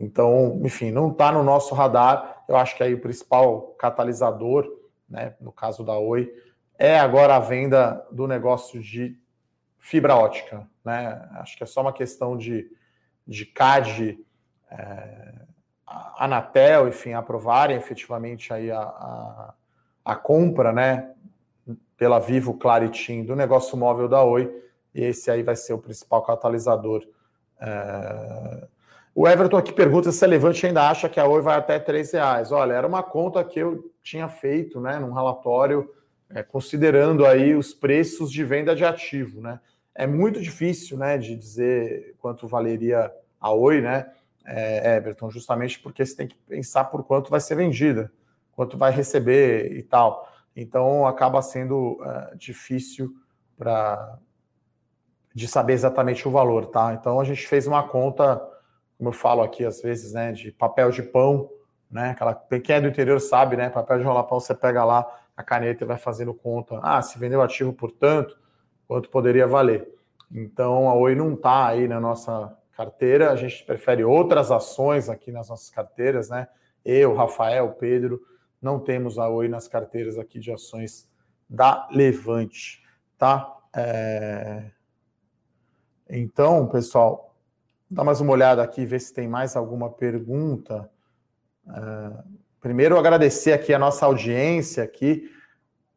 então, 0.00 0.58
enfim, 0.64 0.90
não 0.90 1.12
está 1.12 1.30
no 1.30 1.42
nosso 1.42 1.74
radar 1.74 2.34
eu 2.48 2.56
acho 2.56 2.76
que 2.76 2.82
aí 2.82 2.94
o 2.94 3.00
principal 3.00 3.74
catalisador, 3.78 4.66
né, 5.08 5.34
no 5.40 5.52
caso 5.52 5.82
da 5.82 5.98
Oi, 5.98 6.30
é 6.78 6.98
agora 6.98 7.36
a 7.36 7.40
venda 7.40 8.06
do 8.10 8.26
negócio 8.26 8.80
de 8.80 9.18
fibra 9.84 10.16
ótica. 10.16 10.66
Né? 10.82 11.28
Acho 11.34 11.56
que 11.58 11.62
é 11.62 11.66
só 11.66 11.82
uma 11.82 11.92
questão 11.92 12.38
de, 12.38 12.70
de 13.26 13.44
CAD, 13.44 14.18
é, 14.70 15.34
Anatel, 16.18 16.88
enfim, 16.88 17.12
aprovarem 17.12 17.76
efetivamente 17.76 18.52
aí 18.52 18.70
a, 18.70 18.80
a, 18.80 19.54
a, 20.04 20.16
compra 20.16 20.72
né, 20.72 21.12
pela 21.98 22.18
Vivo 22.18 22.54
Claritin 22.54 23.24
do 23.24 23.36
negócio 23.36 23.76
móvel 23.76 24.08
da 24.08 24.24
Oi, 24.24 24.50
e 24.94 25.02
esse 25.04 25.30
aí 25.30 25.42
vai 25.42 25.54
ser 25.54 25.74
o 25.74 25.78
principal 25.78 26.22
catalisador 26.22 27.06
é, 27.60 28.66
o 29.14 29.28
Everton 29.28 29.58
aqui 29.58 29.72
pergunta 29.72 30.10
se 30.10 30.24
a 30.24 30.28
Levante 30.28 30.66
ainda 30.66 30.88
acha 30.88 31.08
que 31.08 31.20
a 31.20 31.26
Oi 31.26 31.40
vai 31.40 31.56
até 31.56 31.76
R$ 31.76 32.02
reais. 32.12 32.50
Olha, 32.50 32.72
era 32.72 32.86
uma 32.86 33.02
conta 33.02 33.44
que 33.44 33.60
eu 33.60 33.92
tinha 34.02 34.26
feito, 34.28 34.80
né, 34.80 34.98
num 34.98 35.12
relatório, 35.12 35.88
é, 36.30 36.42
considerando 36.42 37.24
aí 37.24 37.54
os 37.54 37.72
preços 37.72 38.32
de 38.32 38.42
venda 38.42 38.74
de 38.74 38.84
ativo, 38.84 39.40
né? 39.40 39.60
É 39.94 40.06
muito 40.06 40.40
difícil, 40.40 40.98
né, 40.98 41.16
de 41.16 41.36
dizer 41.36 42.16
quanto 42.18 42.48
valeria 42.48 43.12
a 43.40 43.52
Oi, 43.52 43.80
né, 43.80 44.10
é, 44.44 44.96
Everton, 44.96 45.30
justamente 45.30 45.78
porque 45.80 46.04
você 46.04 46.16
tem 46.16 46.26
que 46.26 46.36
pensar 46.48 46.84
por 46.84 47.04
quanto 47.04 47.30
vai 47.30 47.40
ser 47.40 47.54
vendida, 47.54 48.12
quanto 48.52 48.76
vai 48.76 48.90
receber 48.90 49.72
e 49.72 49.82
tal. 49.82 50.28
Então 50.56 51.06
acaba 51.06 51.40
sendo 51.42 51.98
é, 52.04 52.36
difícil 52.36 53.14
para 53.56 54.18
de 55.34 55.48
saber 55.48 55.72
exatamente 55.72 56.28
o 56.28 56.30
valor, 56.30 56.66
tá? 56.66 56.94
Então 56.94 57.18
a 57.18 57.24
gente 57.24 57.46
fez 57.48 57.66
uma 57.66 57.82
conta 57.88 58.40
como 58.96 59.08
eu 59.08 59.12
falo 59.12 59.42
aqui 59.42 59.64
às 59.64 59.82
vezes, 59.82 60.12
né, 60.12 60.32
de 60.32 60.52
papel 60.52 60.90
de 60.90 61.02
pão, 61.02 61.50
né? 61.90 62.10
Aquela, 62.10 62.34
quem 62.34 62.76
é 62.76 62.80
do 62.80 62.88
interior 62.88 63.20
sabe, 63.20 63.56
né? 63.56 63.68
Papel 63.68 63.98
de 63.98 64.04
rolar 64.04 64.24
pão, 64.24 64.40
você 64.40 64.54
pega 64.54 64.84
lá 64.84 65.06
a 65.36 65.42
caneta 65.42 65.84
e 65.84 65.86
vai 65.86 65.96
fazendo 65.96 66.32
conta. 66.32 66.78
Ah, 66.82 67.02
se 67.02 67.18
vendeu 67.18 67.42
ativo 67.42 67.72
por 67.72 67.90
tanto, 67.90 68.38
quanto 68.86 69.10
poderia 69.10 69.46
valer. 69.46 69.88
Então 70.30 70.88
a 70.88 70.94
Oi 70.94 71.14
não 71.14 71.34
está 71.34 71.68
aí 71.68 71.86
na 71.86 72.00
nossa 72.00 72.56
carteira, 72.72 73.30
a 73.30 73.36
gente 73.36 73.64
prefere 73.64 74.04
outras 74.04 74.50
ações 74.50 75.08
aqui 75.08 75.30
nas 75.30 75.48
nossas 75.48 75.70
carteiras, 75.70 76.28
né? 76.28 76.48
Eu, 76.84 77.14
Rafael, 77.14 77.72
Pedro, 77.72 78.20
não 78.60 78.78
temos 78.80 79.18
a 79.18 79.28
Oi 79.28 79.48
nas 79.48 79.68
carteiras 79.68 80.18
aqui 80.18 80.38
de 80.40 80.50
ações 80.52 81.08
da 81.48 81.88
Levante, 81.90 82.82
tá? 83.16 83.56
É... 83.74 84.70
Então, 86.08 86.66
pessoal, 86.68 87.34
dar 87.90 88.04
mais 88.04 88.20
uma 88.20 88.32
olhada 88.32 88.62
aqui, 88.62 88.84
ver 88.84 89.00
se 89.00 89.14
tem 89.14 89.28
mais 89.28 89.56
alguma 89.56 89.90
pergunta. 89.90 90.90
Uh, 91.66 92.22
primeiro, 92.60 92.98
agradecer 92.98 93.52
aqui 93.52 93.72
a 93.72 93.78
nossa 93.78 94.04
audiência 94.04 94.82
aqui, 94.82 95.30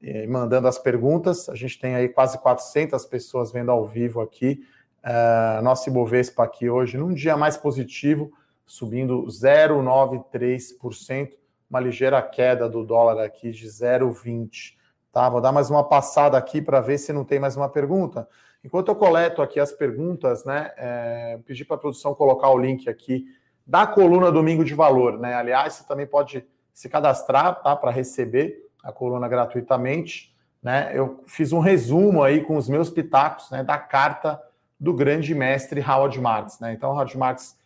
eh, 0.01 0.27
mandando 0.27 0.67
as 0.67 0.77
perguntas. 0.77 1.49
A 1.49 1.55
gente 1.55 1.79
tem 1.79 1.95
aí 1.95 2.09
quase 2.09 2.37
400 2.37 3.05
pessoas 3.05 3.51
vendo 3.51 3.71
ao 3.71 3.85
vivo 3.85 4.21
aqui. 4.21 4.63
Uh, 5.03 5.61
nosso 5.61 5.89
Ibovespa 5.89 6.43
aqui 6.43 6.69
hoje, 6.69 6.97
num 6.97 7.13
dia 7.13 7.37
mais 7.37 7.55
positivo, 7.55 8.31
subindo 8.65 9.25
0,93%, 9.27 11.31
uma 11.69 11.79
ligeira 11.79 12.21
queda 12.21 12.67
do 12.67 12.83
dólar 12.83 13.23
aqui 13.23 13.51
de 13.51 13.67
0,20%. 13.67 14.75
Tá? 15.11 15.29
Vou 15.29 15.39
dar 15.39 15.51
mais 15.51 15.69
uma 15.69 15.83
passada 15.83 16.37
aqui 16.37 16.61
para 16.61 16.81
ver 16.81 16.97
se 16.97 17.13
não 17.13 17.23
tem 17.23 17.39
mais 17.39 17.55
uma 17.55 17.69
pergunta. 17.69 18.27
Enquanto 18.63 18.89
eu 18.89 18.95
coleto 18.95 19.41
aqui 19.41 19.59
as 19.59 19.71
perguntas, 19.71 20.43
né, 20.43 20.71
é, 20.77 21.39
pedir 21.45 21.65
para 21.65 21.77
a 21.77 21.79
produção 21.79 22.13
colocar 22.13 22.49
o 22.49 22.57
link 22.57 22.89
aqui 22.89 23.25
da 23.65 23.87
coluna 23.87 24.31
Domingo 24.31 24.63
de 24.63 24.73
Valor, 24.73 25.17
né? 25.17 25.33
Aliás, 25.33 25.73
você 25.73 25.85
também 25.85 26.05
pode 26.05 26.45
se 26.73 26.87
cadastrar, 26.87 27.61
tá, 27.61 27.75
para 27.75 27.91
receber 27.91 28.66
a 28.83 28.91
coluna 28.91 29.27
gratuitamente, 29.27 30.35
né? 30.61 30.91
Eu 30.93 31.23
fiz 31.27 31.51
um 31.53 31.59
resumo 31.59 32.23
aí 32.23 32.43
com 32.43 32.57
os 32.57 32.67
meus 32.67 32.89
pitacos, 32.89 33.49
né, 33.51 33.63
da 33.63 33.77
carta 33.77 34.41
do 34.79 34.93
grande 34.93 35.33
mestre 35.33 35.81
Howard 35.81 36.19
Marks, 36.19 36.59
né? 36.59 36.73
Então, 36.73 36.91
Howard 36.91 37.17
Marks 37.17 37.57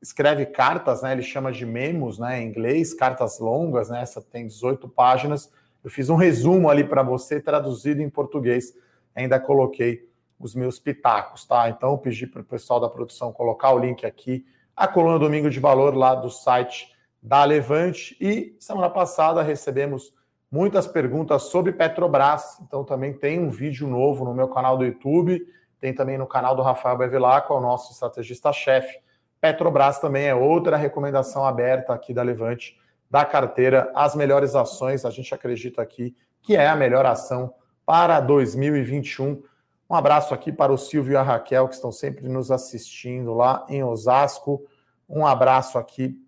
escreve 0.00 0.46
cartas, 0.46 1.02
né? 1.02 1.12
Ele 1.12 1.22
chama 1.22 1.50
de 1.50 1.64
memos, 1.64 2.18
né, 2.18 2.40
em 2.40 2.48
inglês, 2.48 2.94
cartas 2.94 3.38
longas, 3.38 3.88
né? 3.88 4.02
Essa 4.02 4.20
tem 4.20 4.46
18 4.46 4.88
páginas. 4.88 5.50
Eu 5.82 5.90
fiz 5.90 6.08
um 6.08 6.16
resumo 6.16 6.70
ali 6.70 6.84
para 6.84 7.02
você 7.02 7.40
traduzido 7.40 8.00
em 8.02 8.08
português. 8.08 8.74
Ainda 9.14 9.38
coloquei 9.38 10.08
os 10.38 10.54
meus 10.54 10.78
pitacos, 10.78 11.46
tá? 11.46 11.68
Então, 11.68 11.96
pedi 11.96 12.26
para 12.26 12.42
o 12.42 12.44
pessoal 12.44 12.80
da 12.80 12.88
produção 12.88 13.32
colocar 13.32 13.72
o 13.72 13.78
link 13.78 14.04
aqui, 14.04 14.44
a 14.76 14.88
coluna 14.88 15.18
Domingo 15.18 15.48
de 15.48 15.60
Valor 15.60 15.94
lá 15.94 16.14
do 16.14 16.30
site 16.30 16.92
da 17.22 17.44
Levante. 17.44 18.16
E 18.20 18.56
semana 18.58 18.90
passada 18.90 19.42
recebemos 19.42 20.12
muitas 20.54 20.86
perguntas 20.86 21.42
sobre 21.42 21.72
Petrobras, 21.72 22.60
então 22.62 22.84
também 22.84 23.12
tem 23.12 23.40
um 23.40 23.50
vídeo 23.50 23.88
novo 23.88 24.24
no 24.24 24.32
meu 24.32 24.46
canal 24.46 24.78
do 24.78 24.84
YouTube, 24.84 25.44
tem 25.80 25.92
também 25.92 26.16
no 26.16 26.28
canal 26.28 26.54
do 26.54 26.62
Rafael 26.62 26.96
Bevilacqua, 26.96 27.52
é 27.52 27.58
o 27.58 27.60
nosso 27.60 27.92
estrategista-chefe. 27.92 29.00
Petrobras 29.40 29.98
também 29.98 30.26
é 30.26 30.34
outra 30.34 30.76
recomendação 30.76 31.44
aberta 31.44 31.92
aqui 31.92 32.14
da 32.14 32.22
Levante, 32.22 32.78
da 33.10 33.24
carteira, 33.24 33.90
as 33.96 34.14
melhores 34.14 34.54
ações, 34.54 35.04
a 35.04 35.10
gente 35.10 35.34
acredita 35.34 35.82
aqui 35.82 36.16
que 36.40 36.54
é 36.54 36.68
a 36.68 36.76
melhor 36.76 37.04
ação 37.04 37.52
para 37.84 38.20
2021 38.20 39.42
um 39.90 39.94
abraço 39.94 40.32
aqui 40.32 40.50
para 40.50 40.72
o 40.72 40.78
Silvio 40.78 41.12
e 41.12 41.16
a 41.16 41.22
Raquel, 41.22 41.68
que 41.68 41.74
estão 41.74 41.92
sempre 41.92 42.26
nos 42.26 42.50
assistindo 42.50 43.34
lá 43.34 43.66
em 43.68 43.84
Osasco. 43.84 44.64
Um 45.08 45.26
abraço 45.26 45.78
aqui 45.78 46.18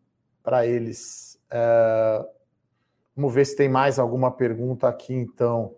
para 0.43 0.67
eles. 0.67 1.41
É... 1.51 2.36
Vamos 3.16 3.35
ver 3.35 3.46
se 3.46 3.57
tem 3.57 3.68
mais 3.68 3.98
alguma 3.98 4.31
pergunta 4.31 4.87
aqui, 4.87 5.14
então. 5.14 5.74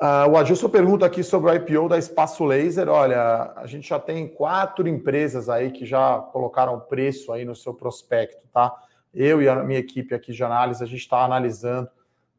Uh, 0.00 0.30
o 0.30 0.36
Adilson 0.38 0.68
pergunta 0.70 1.04
aqui 1.04 1.22
sobre 1.22 1.50
o 1.50 1.54
IPO 1.54 1.88
da 1.88 1.98
Espaço 1.98 2.44
Laser. 2.44 2.88
Olha, 2.88 3.52
a 3.56 3.66
gente 3.66 3.88
já 3.88 3.98
tem 3.98 4.28
quatro 4.28 4.88
empresas 4.88 5.48
aí 5.48 5.70
que 5.70 5.84
já 5.84 6.18
colocaram 6.32 6.80
preço 6.80 7.32
aí 7.32 7.44
no 7.44 7.54
seu 7.54 7.74
prospecto, 7.74 8.46
tá? 8.52 8.74
Eu 9.12 9.42
e 9.42 9.48
a 9.48 9.56
minha 9.56 9.80
equipe 9.80 10.14
aqui 10.14 10.32
de 10.32 10.42
análise, 10.42 10.82
a 10.82 10.86
gente 10.86 11.00
está 11.00 11.22
analisando 11.22 11.90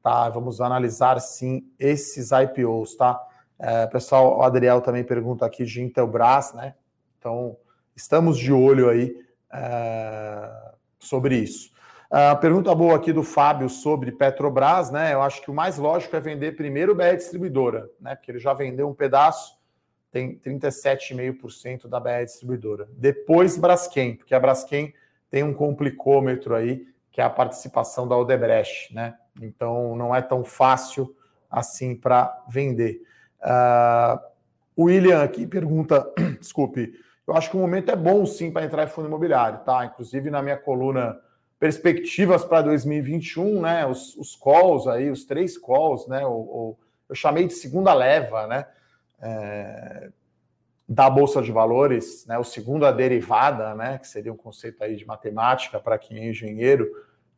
tá? 0.02 0.30
Vamos 0.30 0.60
analisar 0.60 1.20
sim 1.20 1.64
esses 1.80 2.32
IPOs, 2.32 2.96
tá? 2.96 3.22
É, 3.60 3.86
pessoal, 3.88 4.40
o 4.40 4.42
Adriel 4.42 4.82
também 4.82 5.04
pergunta 5.04 5.46
aqui 5.46 5.64
de 5.64 5.82
Intelbras, 5.82 6.54
né? 6.54 6.74
Então, 7.20 7.56
estamos 7.96 8.38
de 8.38 8.52
olho 8.52 8.90
aí 8.90 9.16
é, 9.54 10.72
sobre 11.00 11.38
isso. 11.38 11.72
A 12.10 12.36
pergunta 12.36 12.76
boa 12.76 12.98
aqui 12.98 13.14
do 13.14 13.24
Fábio 13.24 13.70
sobre 13.70 14.12
Petrobras, 14.12 14.92
né? 14.92 15.14
Eu 15.14 15.22
acho 15.22 15.42
que 15.42 15.50
o 15.50 15.54
mais 15.54 15.78
lógico 15.78 16.14
é 16.14 16.20
vender 16.20 16.58
primeiro 16.58 16.94
BR 16.94 17.16
Distribuidora, 17.16 17.90
né? 18.02 18.16
Porque 18.16 18.32
ele 18.32 18.40
já 18.40 18.54
vendeu 18.54 18.90
um 18.90 18.94
pedaço, 18.94 19.58
tem 20.12 20.38
37,5% 20.38 21.88
da 21.88 22.02
BR 22.02 22.26
Distribuidora. 22.26 22.90
Depois 22.92 23.58
Braskem, 23.58 24.18
porque 24.18 24.36
a 24.36 24.40
Braskem 24.42 24.94
tem 25.30 25.42
um 25.42 25.54
complicômetro 25.54 26.54
aí, 26.54 26.86
que 27.14 27.22
é 27.22 27.24
a 27.24 27.30
participação 27.30 28.06
da 28.06 28.18
Odebrecht, 28.18 28.94
né? 28.94 29.16
Então 29.42 29.96
não 29.96 30.14
é 30.14 30.22
tão 30.22 30.44
fácil 30.44 31.16
assim 31.50 31.96
para 31.96 32.44
vender. 32.50 33.02
Uh, 33.42 34.20
William 34.78 35.24
aqui 35.24 35.48
pergunta, 35.48 36.06
desculpe, 36.40 36.94
eu 37.28 37.36
acho 37.36 37.50
que 37.50 37.56
o 37.56 37.60
momento 37.60 37.90
é 37.92 37.96
bom 37.96 38.26
sim 38.26 38.52
para 38.52 38.66
entrar 38.66 38.84
em 38.84 38.90
fundo 38.90 39.08
imobiliário, 39.08 39.60
tá? 39.60 39.86
Inclusive 39.86 40.30
na 40.30 40.42
minha 40.42 40.58
coluna 40.58 41.20
perspectivas 41.60 42.44
para 42.44 42.64
2021, 42.64 43.62
né? 43.62 43.86
Os, 43.86 44.16
os 44.18 44.36
calls 44.36 44.88
aí, 44.88 45.10
os 45.10 45.26
três 45.26 45.58
calls, 45.58 46.08
né? 46.08 46.26
O, 46.26 46.32
o 46.32 46.78
eu 47.08 47.16
chamei 47.16 47.46
de 47.46 47.54
segunda 47.54 47.94
leva, 47.94 48.48
né? 48.48 48.66
É, 49.22 50.10
da 50.88 51.10
bolsa 51.10 51.42
de 51.42 51.52
valores, 51.52 52.26
né? 52.26 52.38
O 52.38 52.44
segundo 52.44 52.86
a 52.86 52.92
derivada, 52.92 53.76
né? 53.76 53.98
Que 53.98 54.08
seria 54.08 54.34
um 54.34 54.38
conceito 54.38 54.84
aí 54.84 54.96
de 54.96 55.06
matemática 55.06 55.80
para 55.80 55.98
quem 55.98 56.20
é 56.20 56.30
engenheiro. 56.30 56.90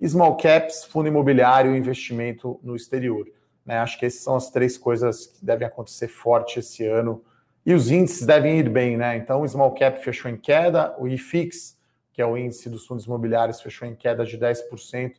Small 0.02 0.38
caps, 0.38 0.86
fundo 0.86 1.08
imobiliário, 1.08 1.76
investimento 1.76 2.60
no 2.64 2.76
exterior. 2.76 3.28
Né? 3.66 3.78
Acho 3.78 3.98
que 3.98 4.06
essas 4.06 4.22
são 4.22 4.36
as 4.36 4.50
três 4.50 4.78
coisas 4.78 5.28
que 5.28 5.46
devem 5.46 5.68
acontecer 5.68 6.08
forte 6.08 6.60
esse 6.60 6.86
ano. 6.86 7.24
E 7.66 7.74
os 7.74 7.90
índices 7.90 8.26
devem 8.26 8.60
ir 8.60 8.70
bem, 8.70 8.98
né? 8.98 9.16
Então, 9.16 9.42
o 9.42 9.48
small 9.48 9.74
cap 9.74 10.04
fechou 10.04 10.30
em 10.30 10.38
queda, 10.38 10.94
o 11.00 11.08
IFIX, 11.08 11.78
que 12.12 12.22
é 12.22 12.26
o 12.26 12.38
índice 12.38 12.70
dos 12.70 12.86
fundos 12.86 13.06
imobiliários, 13.06 13.62
fechou 13.62 13.88
em 13.88 13.96
queda 13.96 14.26
de 14.26 14.38
10%. 14.38 15.14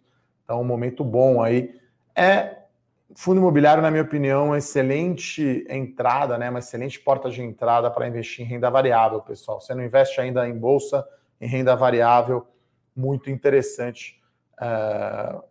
Então, 0.44 0.60
um 0.60 0.64
momento 0.64 1.02
bom 1.02 1.42
aí. 1.42 1.74
É 2.14 2.58
fundo 3.14 3.38
imobiliário, 3.38 3.82
na 3.82 3.90
minha 3.90 4.02
opinião, 4.02 4.46
uma 4.46 4.58
excelente 4.58 5.64
entrada, 5.70 6.36
né? 6.36 6.50
Uma 6.50 6.58
excelente 6.58 7.00
porta 7.00 7.30
de 7.30 7.42
entrada 7.42 7.90
para 7.90 8.06
investir 8.06 8.44
em 8.44 8.48
renda 8.48 8.68
variável, 8.68 9.20
pessoal. 9.20 9.60
Você 9.60 9.74
não 9.74 9.82
investe 9.82 10.20
ainda 10.20 10.46
em 10.46 10.56
bolsa, 10.56 11.06
em 11.40 11.46
renda 11.46 11.74
variável, 11.74 12.46
muito 12.94 13.30
interessante. 13.30 14.20
Uh, 14.60 15.42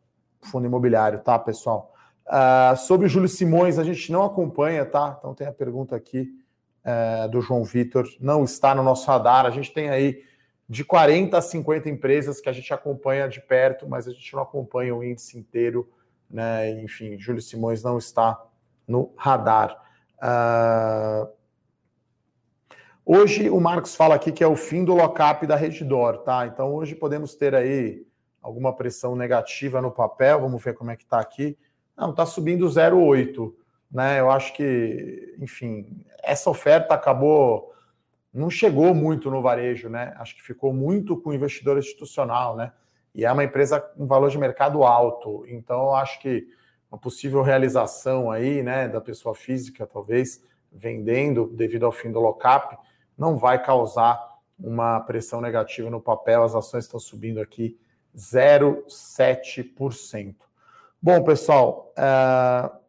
fundo 0.41 0.67
imobiliário, 0.67 1.19
tá, 1.19 1.39
pessoal? 1.39 1.91
Uh, 2.27 2.77
sobre 2.77 3.07
o 3.07 3.09
Júlio 3.09 3.27
Simões, 3.27 3.79
a 3.79 3.83
gente 3.83 4.11
não 4.11 4.23
acompanha, 4.23 4.85
tá? 4.85 5.15
Então 5.17 5.33
tem 5.33 5.47
a 5.47 5.51
pergunta 5.51 5.95
aqui 5.95 6.42
uh, 6.85 7.29
do 7.29 7.41
João 7.41 7.63
Vitor, 7.63 8.07
não 8.19 8.43
está 8.43 8.73
no 8.75 8.83
nosso 8.83 9.07
radar. 9.07 9.45
A 9.45 9.49
gente 9.49 9.73
tem 9.73 9.89
aí 9.89 10.23
de 10.67 10.83
40 10.83 11.37
a 11.37 11.41
50 11.41 11.89
empresas 11.89 12.39
que 12.39 12.49
a 12.49 12.53
gente 12.53 12.73
acompanha 12.73 13.27
de 13.27 13.41
perto, 13.41 13.87
mas 13.87 14.07
a 14.07 14.11
gente 14.11 14.33
não 14.33 14.41
acompanha 14.41 14.95
o 14.95 15.03
índice 15.03 15.37
inteiro, 15.37 15.89
né? 16.29 16.69
Enfim, 16.81 17.17
Júlio 17.19 17.41
Simões 17.41 17.83
não 17.83 17.97
está 17.97 18.41
no 18.87 19.13
radar. 19.17 19.77
Uh, 20.17 21.29
hoje 23.05 23.49
o 23.49 23.59
Marcos 23.59 23.95
fala 23.95 24.15
aqui 24.15 24.31
que 24.31 24.43
é 24.43 24.47
o 24.47 24.55
fim 24.55 24.83
do 24.83 24.95
lockup 24.95 25.45
da 25.45 25.55
Redditor, 25.55 26.19
tá? 26.19 26.47
Então 26.47 26.73
hoje 26.73 26.95
podemos 26.95 27.35
ter 27.35 27.53
aí 27.53 28.05
alguma 28.41 28.75
pressão 28.75 29.15
negativa 29.15 29.81
no 29.81 29.91
papel, 29.91 30.41
vamos 30.41 30.61
ver 30.63 30.73
como 30.73 30.91
é 30.91 30.95
que 30.95 31.03
está 31.03 31.19
aqui. 31.19 31.57
Não, 31.95 32.09
está 32.09 32.25
subindo 32.25 32.65
0,8. 32.67 33.53
Né? 33.93 34.19
Eu 34.19 34.29
acho 34.31 34.53
que, 34.53 35.35
enfim, 35.39 36.03
essa 36.23 36.49
oferta 36.49 36.95
acabou. 36.95 37.71
Não 38.33 38.49
chegou 38.49 38.95
muito 38.95 39.29
no 39.29 39.43
varejo, 39.43 39.89
né? 39.89 40.15
Acho 40.17 40.35
que 40.35 40.41
ficou 40.41 40.73
muito 40.73 41.15
com 41.15 41.29
o 41.29 41.33
investidor 41.33 41.77
institucional, 41.77 42.55
né? 42.55 42.73
E 43.13 43.23
é 43.23 43.31
uma 43.31 43.43
empresa 43.43 43.79
com 43.79 44.07
valor 44.07 44.31
de 44.31 44.39
mercado 44.39 44.83
alto. 44.83 45.45
Então, 45.47 45.93
acho 45.93 46.19
que 46.19 46.47
uma 46.91 46.97
possível 46.97 47.43
realização 47.43 48.31
aí, 48.31 48.63
né, 48.63 48.87
da 48.87 48.99
pessoa 48.99 49.35
física, 49.35 49.85
talvez, 49.85 50.43
vendendo 50.71 51.45
devido 51.47 51.85
ao 51.85 51.91
fim 51.91 52.11
do 52.11 52.19
lockup, 52.19 52.75
não 53.15 53.37
vai 53.37 53.63
causar 53.63 54.19
uma 54.59 54.99
pressão 55.01 55.39
negativa 55.39 55.91
no 55.91 56.01
papel. 56.01 56.43
As 56.43 56.55
ações 56.55 56.85
estão 56.85 56.99
subindo 56.99 57.39
aqui 57.39 57.77
0,7%. 58.15 60.35
Bom, 61.01 61.23
pessoal, 61.23 61.93
uh, 61.97 62.82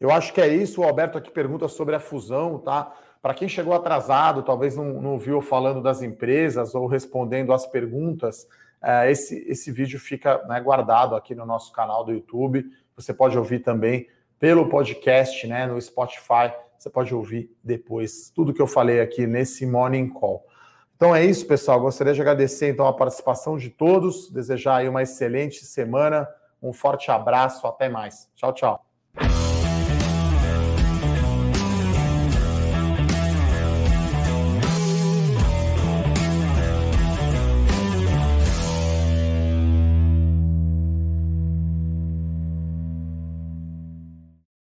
eu 0.00 0.10
acho 0.10 0.32
que 0.32 0.40
é 0.40 0.48
isso. 0.48 0.80
O 0.80 0.84
Alberto 0.84 1.18
aqui 1.18 1.30
pergunta 1.30 1.68
sobre 1.68 1.94
a 1.94 2.00
fusão, 2.00 2.58
tá? 2.58 2.92
Para 3.20 3.34
quem 3.34 3.48
chegou 3.48 3.74
atrasado, 3.74 4.42
talvez 4.42 4.76
não, 4.76 5.00
não 5.00 5.18
viu 5.18 5.40
falando 5.40 5.82
das 5.82 6.02
empresas 6.02 6.74
ou 6.74 6.86
respondendo 6.86 7.52
às 7.52 7.66
perguntas, 7.66 8.44
uh, 8.82 9.08
esse, 9.08 9.44
esse 9.48 9.72
vídeo 9.72 9.98
fica 9.98 10.42
né, 10.46 10.60
guardado 10.60 11.16
aqui 11.16 11.34
no 11.34 11.44
nosso 11.44 11.72
canal 11.72 12.04
do 12.04 12.12
YouTube. 12.12 12.64
Você 12.96 13.12
pode 13.12 13.36
ouvir 13.36 13.60
também 13.60 14.08
pelo 14.38 14.68
podcast, 14.68 15.46
né, 15.48 15.66
no 15.66 15.80
Spotify. 15.80 16.52
Você 16.78 16.88
pode 16.88 17.12
ouvir 17.12 17.50
depois 17.62 18.30
tudo 18.30 18.54
que 18.54 18.62
eu 18.62 18.68
falei 18.68 19.00
aqui 19.00 19.26
nesse 19.26 19.66
Morning 19.66 20.08
Call. 20.08 20.46
Então 20.94 21.14
é 21.14 21.24
isso, 21.24 21.46
pessoal. 21.46 21.80
Gostaria 21.80 22.14
de 22.14 22.20
agradecer 22.20 22.70
então 22.70 22.86
a 22.86 22.92
participação 22.92 23.56
de 23.56 23.70
todos, 23.70 24.30
desejar 24.30 24.76
aí 24.76 24.88
uma 24.88 25.02
excelente 25.02 25.64
semana, 25.64 26.28
um 26.62 26.72
forte 26.72 27.10
abraço, 27.10 27.66
até 27.66 27.88
mais. 27.88 28.28
Tchau, 28.36 28.52
tchau. 28.52 28.87